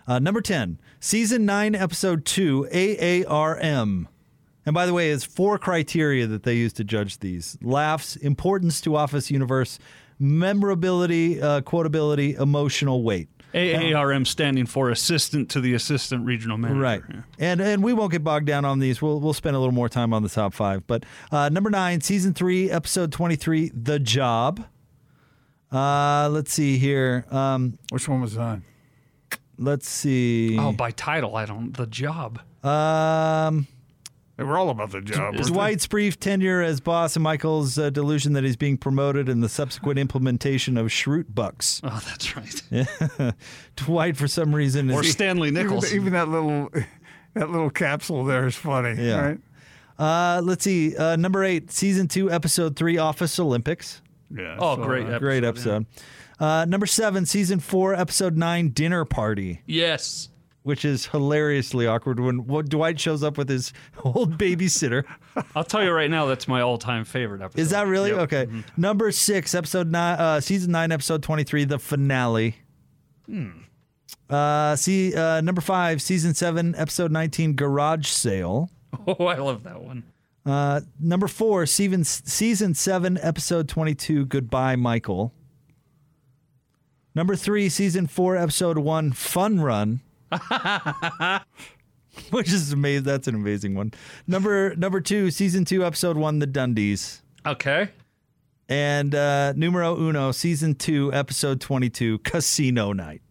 [0.07, 4.07] Uh, number ten, season nine, episode two, AARM.
[4.65, 8.79] And by the way, it's four criteria that they use to judge these: laughs, importance
[8.81, 9.79] to Office universe,
[10.19, 13.29] memorability, uh, quotability, emotional weight.
[13.53, 16.79] AARM standing for Assistant to the Assistant Regional Manager.
[16.79, 17.01] Right.
[17.09, 17.21] Yeah.
[17.39, 19.01] And and we won't get bogged down on these.
[19.01, 20.85] We'll we'll spend a little more time on the top five.
[20.87, 24.65] But uh, number nine, season three, episode twenty three, The Job.
[25.71, 27.25] Uh, let's see here.
[27.31, 28.61] Um, Which one was that?
[29.57, 30.57] let's see.
[30.57, 31.75] Oh, by title, I don't.
[31.75, 32.39] The job.
[32.63, 33.67] Um,
[34.37, 35.35] They were all about the job.
[35.35, 35.51] weren't they?
[35.51, 39.49] Dwight's brief tenure as boss and Michael's uh, delusion that he's being promoted and the
[39.49, 41.81] subsequent implementation of Schrute Bucks.
[41.91, 43.33] Oh, that's right.
[43.75, 45.93] Dwight, for some reason, Or is Stanley Even, Nichols.
[45.93, 46.69] even that little
[47.33, 49.01] that little capsule there is funny.
[49.01, 49.19] Yeah.
[49.19, 49.39] Right?
[49.99, 50.95] uh, let's see.
[50.95, 54.01] Uh, number eight, season two, episode three, Office Olympics.
[54.35, 54.55] Yeah.
[54.59, 55.19] oh, so, great uh, episode.
[55.19, 55.49] Great yeah.
[55.49, 55.85] episode.
[56.39, 60.29] Uh, number seven, season four, episode nine, Dinner Party, Yes.
[60.63, 65.03] Which is hilariously awkward when Dwight shows up with his old babysitter.
[65.55, 67.61] I'll tell you right now, that's my all-time favorite episode.
[67.61, 68.19] Is that really Yep.
[68.33, 68.47] okay?
[68.77, 72.57] Number six, episode nine, uh, season nine, episode twenty-three, the finale.
[73.25, 73.49] Hmm.
[74.29, 78.69] Uh, see, uh, number five, season seven, episode nineteen, garage sale.
[79.07, 80.03] Oh, I love that one.
[80.45, 85.33] Uh, number four, season season seven, episode twenty-two, goodbye, Michael.
[87.15, 90.01] Number three, season four, episode one, fun run.
[92.31, 93.03] Which is amazing.
[93.03, 93.93] That's an amazing one.
[94.27, 97.21] Number number two, season two, episode one, the Dundies.
[97.45, 97.89] Okay.
[98.69, 103.21] And uh, numero uno, season two, episode 22, Casino Night.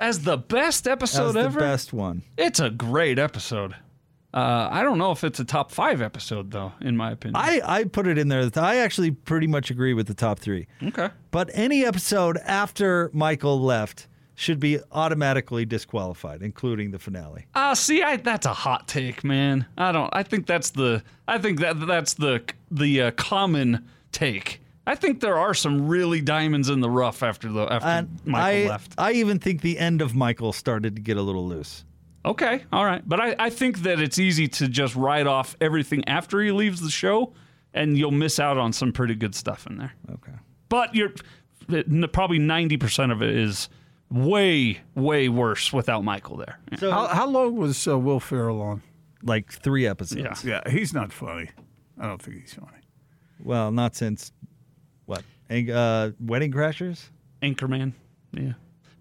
[0.00, 1.60] As the best episode the ever.
[1.60, 2.22] best one.
[2.36, 3.74] It's a great episode.
[4.34, 7.36] Uh, I don't know if it's a top five episode though, in my opinion.
[7.36, 8.48] I, I put it in there.
[8.56, 10.66] I actually pretty much agree with the top three.
[10.82, 11.10] okay.
[11.30, 14.08] But any episode after Michael left
[14.42, 17.46] should be automatically disqualified, including the finale.
[17.54, 19.66] Uh see, I that's a hot take, man.
[19.78, 20.10] I don't.
[20.12, 21.02] I think that's the.
[21.26, 26.20] I think that that's the the uh, common take I think there are some really
[26.20, 28.94] diamonds in the rough after the after And Michael I, left.
[28.98, 31.84] I even think the end of Michael started to get a little loose.
[32.24, 33.02] Okay, all right.
[33.08, 36.80] But I, I think that it's easy to just write off everything after he leaves
[36.80, 37.32] the show,
[37.74, 39.92] and you'll miss out on some pretty good stuff in there.
[40.10, 40.32] Okay.
[40.68, 41.12] But you're
[42.12, 43.68] probably 90% of it is
[44.12, 46.58] way, way worse without Michael there.
[46.78, 48.82] So How, how long was uh, Will Ferrell on?
[49.24, 50.44] like three episodes.
[50.44, 50.60] Yeah.
[50.64, 51.48] Yeah, he's not funny.
[52.00, 52.78] I don't think he's funny.
[53.42, 54.32] Well, not since
[55.06, 55.22] what?
[55.48, 57.08] Ang- Uh, Wedding Crashers?
[57.42, 57.92] Anchorman.
[58.32, 58.52] Yeah.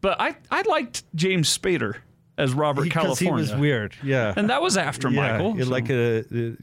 [0.01, 1.95] But I, I liked James Spader
[2.37, 3.53] as Robert Because he California.
[3.53, 3.95] was weird.
[4.03, 4.33] Yeah.
[4.35, 5.59] And that was after yeah, Michael.
[5.59, 6.55] it- so- like a, a-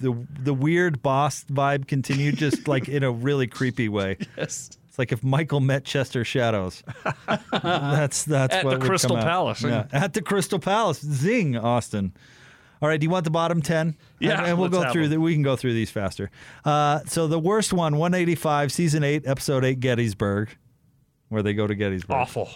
[0.00, 4.16] the the weird boss vibe continued, just like in a really creepy way.
[4.36, 4.70] Yes.
[4.94, 6.84] It's like if Michael met Chester Shadows.
[7.50, 9.16] that's that's At what the Crystal.
[9.16, 9.88] Palace, Yeah.
[9.92, 12.12] At the Crystal Palace, zing, Austin.
[12.80, 13.96] All right, do you want the bottom ten?
[14.20, 15.08] Yeah, and, and we'll go through.
[15.08, 16.30] The, we can go through these faster.
[16.64, 20.56] Uh, so the worst one, 185, season eight, episode eight, Gettysburg,
[21.28, 22.14] where they go to Gettysburg.
[22.16, 22.48] awful.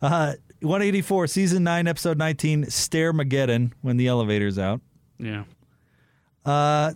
[0.00, 4.80] Uh, 184, season 9, episode 19, Stairmageddon, when the elevator's out.
[5.18, 5.44] Yeah.
[6.46, 6.94] Uh,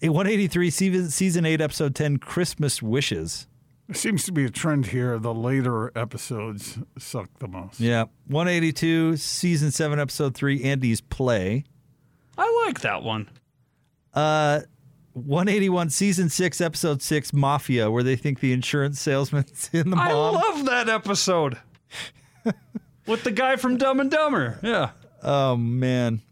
[0.00, 3.46] 183, season, season 8, episode 10, Christmas Wishes.
[3.92, 5.18] There seems to be a trend here.
[5.18, 7.78] The later episodes suck the most.
[7.78, 8.06] Yeah.
[8.26, 11.64] 182, season 7, episode 3, Andy's Play.
[12.38, 13.28] I like that one.
[14.14, 14.60] Uh,
[15.12, 20.12] 181, season 6, episode 6, Mafia, where they think the insurance salesman's in the I
[20.14, 21.58] love that episode.
[23.06, 24.58] With the guy from Dumb and Dumber.
[24.62, 24.92] Yeah.
[25.22, 26.22] Oh, man.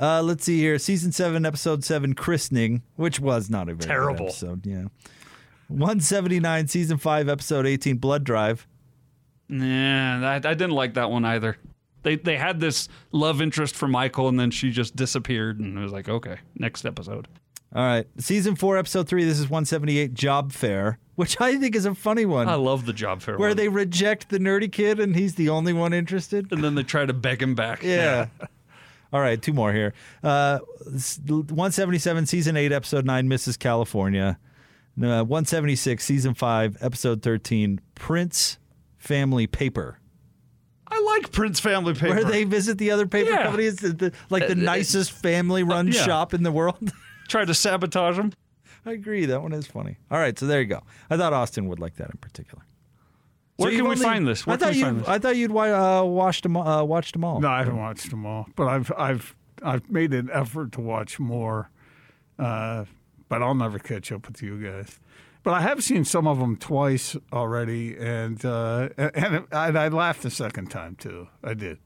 [0.00, 0.78] Uh, let's see here.
[0.78, 4.26] Season 7, episode 7, Christening, which was not a very good Terrible.
[4.28, 4.64] episode.
[4.64, 4.84] Yeah.
[5.68, 8.66] 179, season 5, episode 18, Blood Drive.
[9.48, 11.56] Nah, I, I didn't like that one either.
[12.02, 15.80] They they had this love interest for Michael, and then she just disappeared, and it
[15.80, 17.28] was like, okay, next episode.
[17.74, 18.06] All right.
[18.18, 22.26] Season 4, episode 3, this is 178, Job Fair, which I think is a funny
[22.26, 22.46] one.
[22.48, 23.56] I love the job fair where one.
[23.56, 26.52] they reject the nerdy kid and he's the only one interested.
[26.52, 27.82] and then they try to beg him back.
[27.82, 28.26] Yeah.
[29.10, 29.94] All right, two more here.
[30.22, 33.58] Uh, 177, season 8, episode 9, Mrs.
[33.58, 34.38] California.
[35.00, 38.58] Uh, 176, season 5, episode 13, Prince
[38.98, 39.98] Family Paper.
[40.86, 42.14] I like Prince Family Paper.
[42.14, 43.44] Where they visit the other paper Yeah.
[43.44, 45.92] companies, the, the, like the Uh, uh, nicest family run yeah.
[46.04, 46.92] shop in the world.
[47.28, 48.32] try to sabotage them.
[48.84, 49.24] I agree.
[49.24, 49.96] That one is funny.
[50.10, 50.82] All right, so there you go.
[51.08, 52.62] I thought Austin would like that in particular.
[53.56, 54.46] Where So can you've we find this?
[54.46, 54.84] Where I can thought we you.
[54.84, 55.08] find this?
[55.08, 56.56] I thought you'd uh, watched them.
[56.58, 57.40] Uh, watched them all.
[57.40, 61.18] No, I haven't watched them all, but I've I've I've made an effort to watch
[61.20, 61.70] more,
[62.38, 62.84] uh,
[63.32, 65.00] but I'll never catch up with you guys.
[65.42, 70.20] But I have seen some of them twice already, and uh, and, and I laughed
[70.20, 71.28] the second time too.
[71.42, 71.78] I did.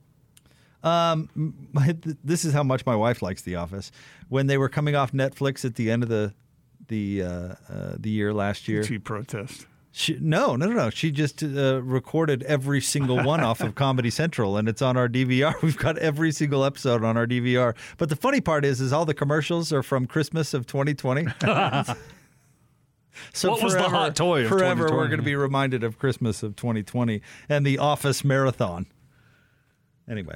[0.83, 1.29] Um,
[2.21, 3.93] this is how much my wife likes The Office.
[4.27, 6.33] When they were coming off Netflix at the end of the
[6.89, 7.55] the uh, uh,
[7.97, 9.67] the year last year, She protest.
[9.97, 10.89] She, no, no, no, no.
[10.91, 15.09] She just uh, recorded every single one off of Comedy Central, and it's on our
[15.09, 15.59] DVR.
[15.63, 17.75] We've got every single episode on our DVR.
[17.97, 21.25] But the funny part is, is all the commercials are from Christmas of 2020.
[23.33, 25.97] So What was the forever- hot toy of forever, we're going to be reminded of
[25.97, 28.85] Christmas of 2020 and the Office Marathon.
[30.07, 30.35] Anyway,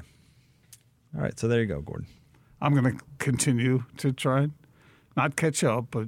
[1.15, 1.39] all right.
[1.39, 2.07] So there you go, Gordon.
[2.59, 4.53] I'm going to continue to try and
[5.15, 6.07] not catch up, but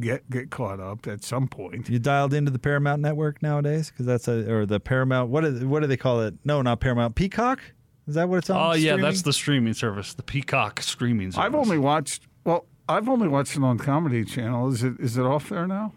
[0.00, 1.88] get get caught up at some point.
[1.88, 5.30] You dialed into the Paramount Network nowadays because that's a or the Paramount.
[5.30, 6.34] What is, what do they call it?
[6.44, 7.14] No, not Paramount.
[7.14, 7.60] Peacock.
[8.06, 8.56] Is that what it's on?
[8.56, 9.02] Oh yeah, streaming?
[9.02, 11.44] that's the streaming service, the Peacock streaming service.
[11.46, 12.66] I've only watched well.
[12.88, 14.68] I've only watched it on Comedy Channel.
[14.72, 15.92] Is it is it off there now?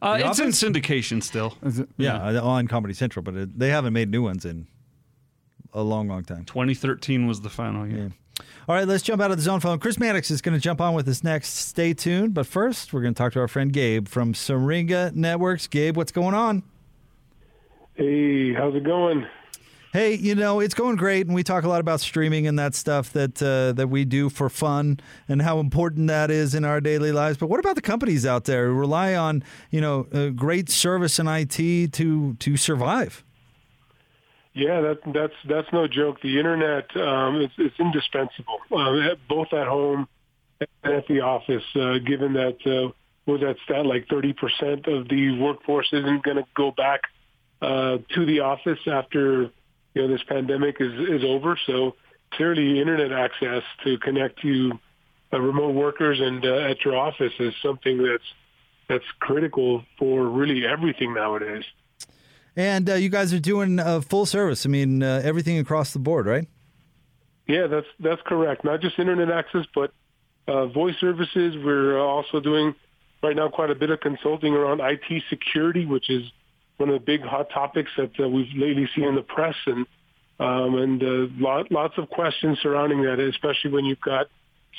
[0.00, 1.56] uh, The it's in syndication still.
[1.64, 1.88] Is it?
[1.96, 4.68] yeah, uh, on Comedy Central, but it, they haven't made new ones in
[5.72, 6.44] a long, long time.
[6.44, 8.12] 2013 was the final year.
[8.66, 9.78] All right, let's jump out of the zone phone.
[9.78, 11.50] Chris Mannix is going to jump on with us next.
[11.50, 12.32] Stay tuned.
[12.32, 15.66] But first, we're going to talk to our friend Gabe from Syringa Networks.
[15.66, 16.62] Gabe, what's going on?
[17.92, 19.26] Hey, how's it going?
[19.92, 22.74] Hey, you know it's going great, and we talk a lot about streaming and that
[22.74, 24.98] stuff that uh, that we do for fun
[25.28, 27.36] and how important that is in our daily lives.
[27.36, 31.20] But what about the companies out there who rely on you know uh, great service
[31.20, 33.22] and IT to to survive?
[34.54, 36.20] Yeah, that, that's that's no joke.
[36.22, 38.60] The internet um, it's, it's indispensable,
[39.10, 40.06] at, both at home
[40.60, 41.64] and at the office.
[41.74, 42.92] Uh, given that uh,
[43.26, 47.00] was that stat like thirty percent of the workforce isn't going to go back
[47.62, 49.50] uh, to the office after
[49.94, 51.58] you know this pandemic is is over.
[51.66, 51.96] So
[52.34, 54.78] clearly, internet access to connect to
[55.32, 58.22] uh, remote workers and uh, at your office is something that's
[58.88, 61.64] that's critical for really everything nowadays.
[62.56, 64.64] And uh, you guys are doing uh, full service.
[64.64, 66.46] I mean, uh, everything across the board, right?
[67.46, 68.64] Yeah, that's that's correct.
[68.64, 69.92] Not just internet access, but
[70.46, 71.56] uh, voice services.
[71.62, 72.74] We're also doing
[73.22, 76.22] right now quite a bit of consulting around IT security, which is
[76.76, 79.86] one of the big hot topics that uh, we've lately seen in the press, and
[80.40, 84.26] um, and uh, lot, lots of questions surrounding that, especially when you've got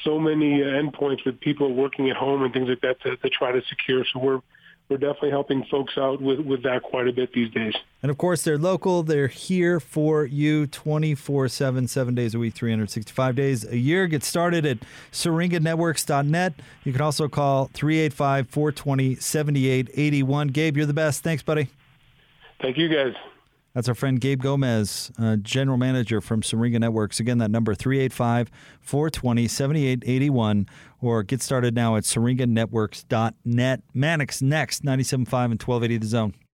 [0.04, 3.30] so many uh, endpoints with people working at home and things like that to, to
[3.30, 4.04] try to secure.
[4.12, 4.42] So we're
[4.90, 7.74] we're definitely helping folks out with, with that quite a bit these days.
[8.04, 9.02] And of course, they're local.
[9.02, 14.06] They're here for you 24 7, seven days a week, 365 days a year.
[14.08, 14.78] Get started at
[15.12, 16.54] syringanetworks.net.
[16.84, 20.48] You can also call 385 420 7881.
[20.50, 21.24] Gabe, you're the best.
[21.24, 21.70] Thanks, buddy.
[22.62, 23.14] Thank you, guys.
[23.76, 27.20] That's our friend Gabe Gomez, uh, general manager from Syringa Networks.
[27.20, 30.70] Again, that number 385 420 7881
[31.06, 33.82] or get started now at syringanetworks.net.
[33.94, 36.34] Mannix next, 97.5 and 1280 the zone.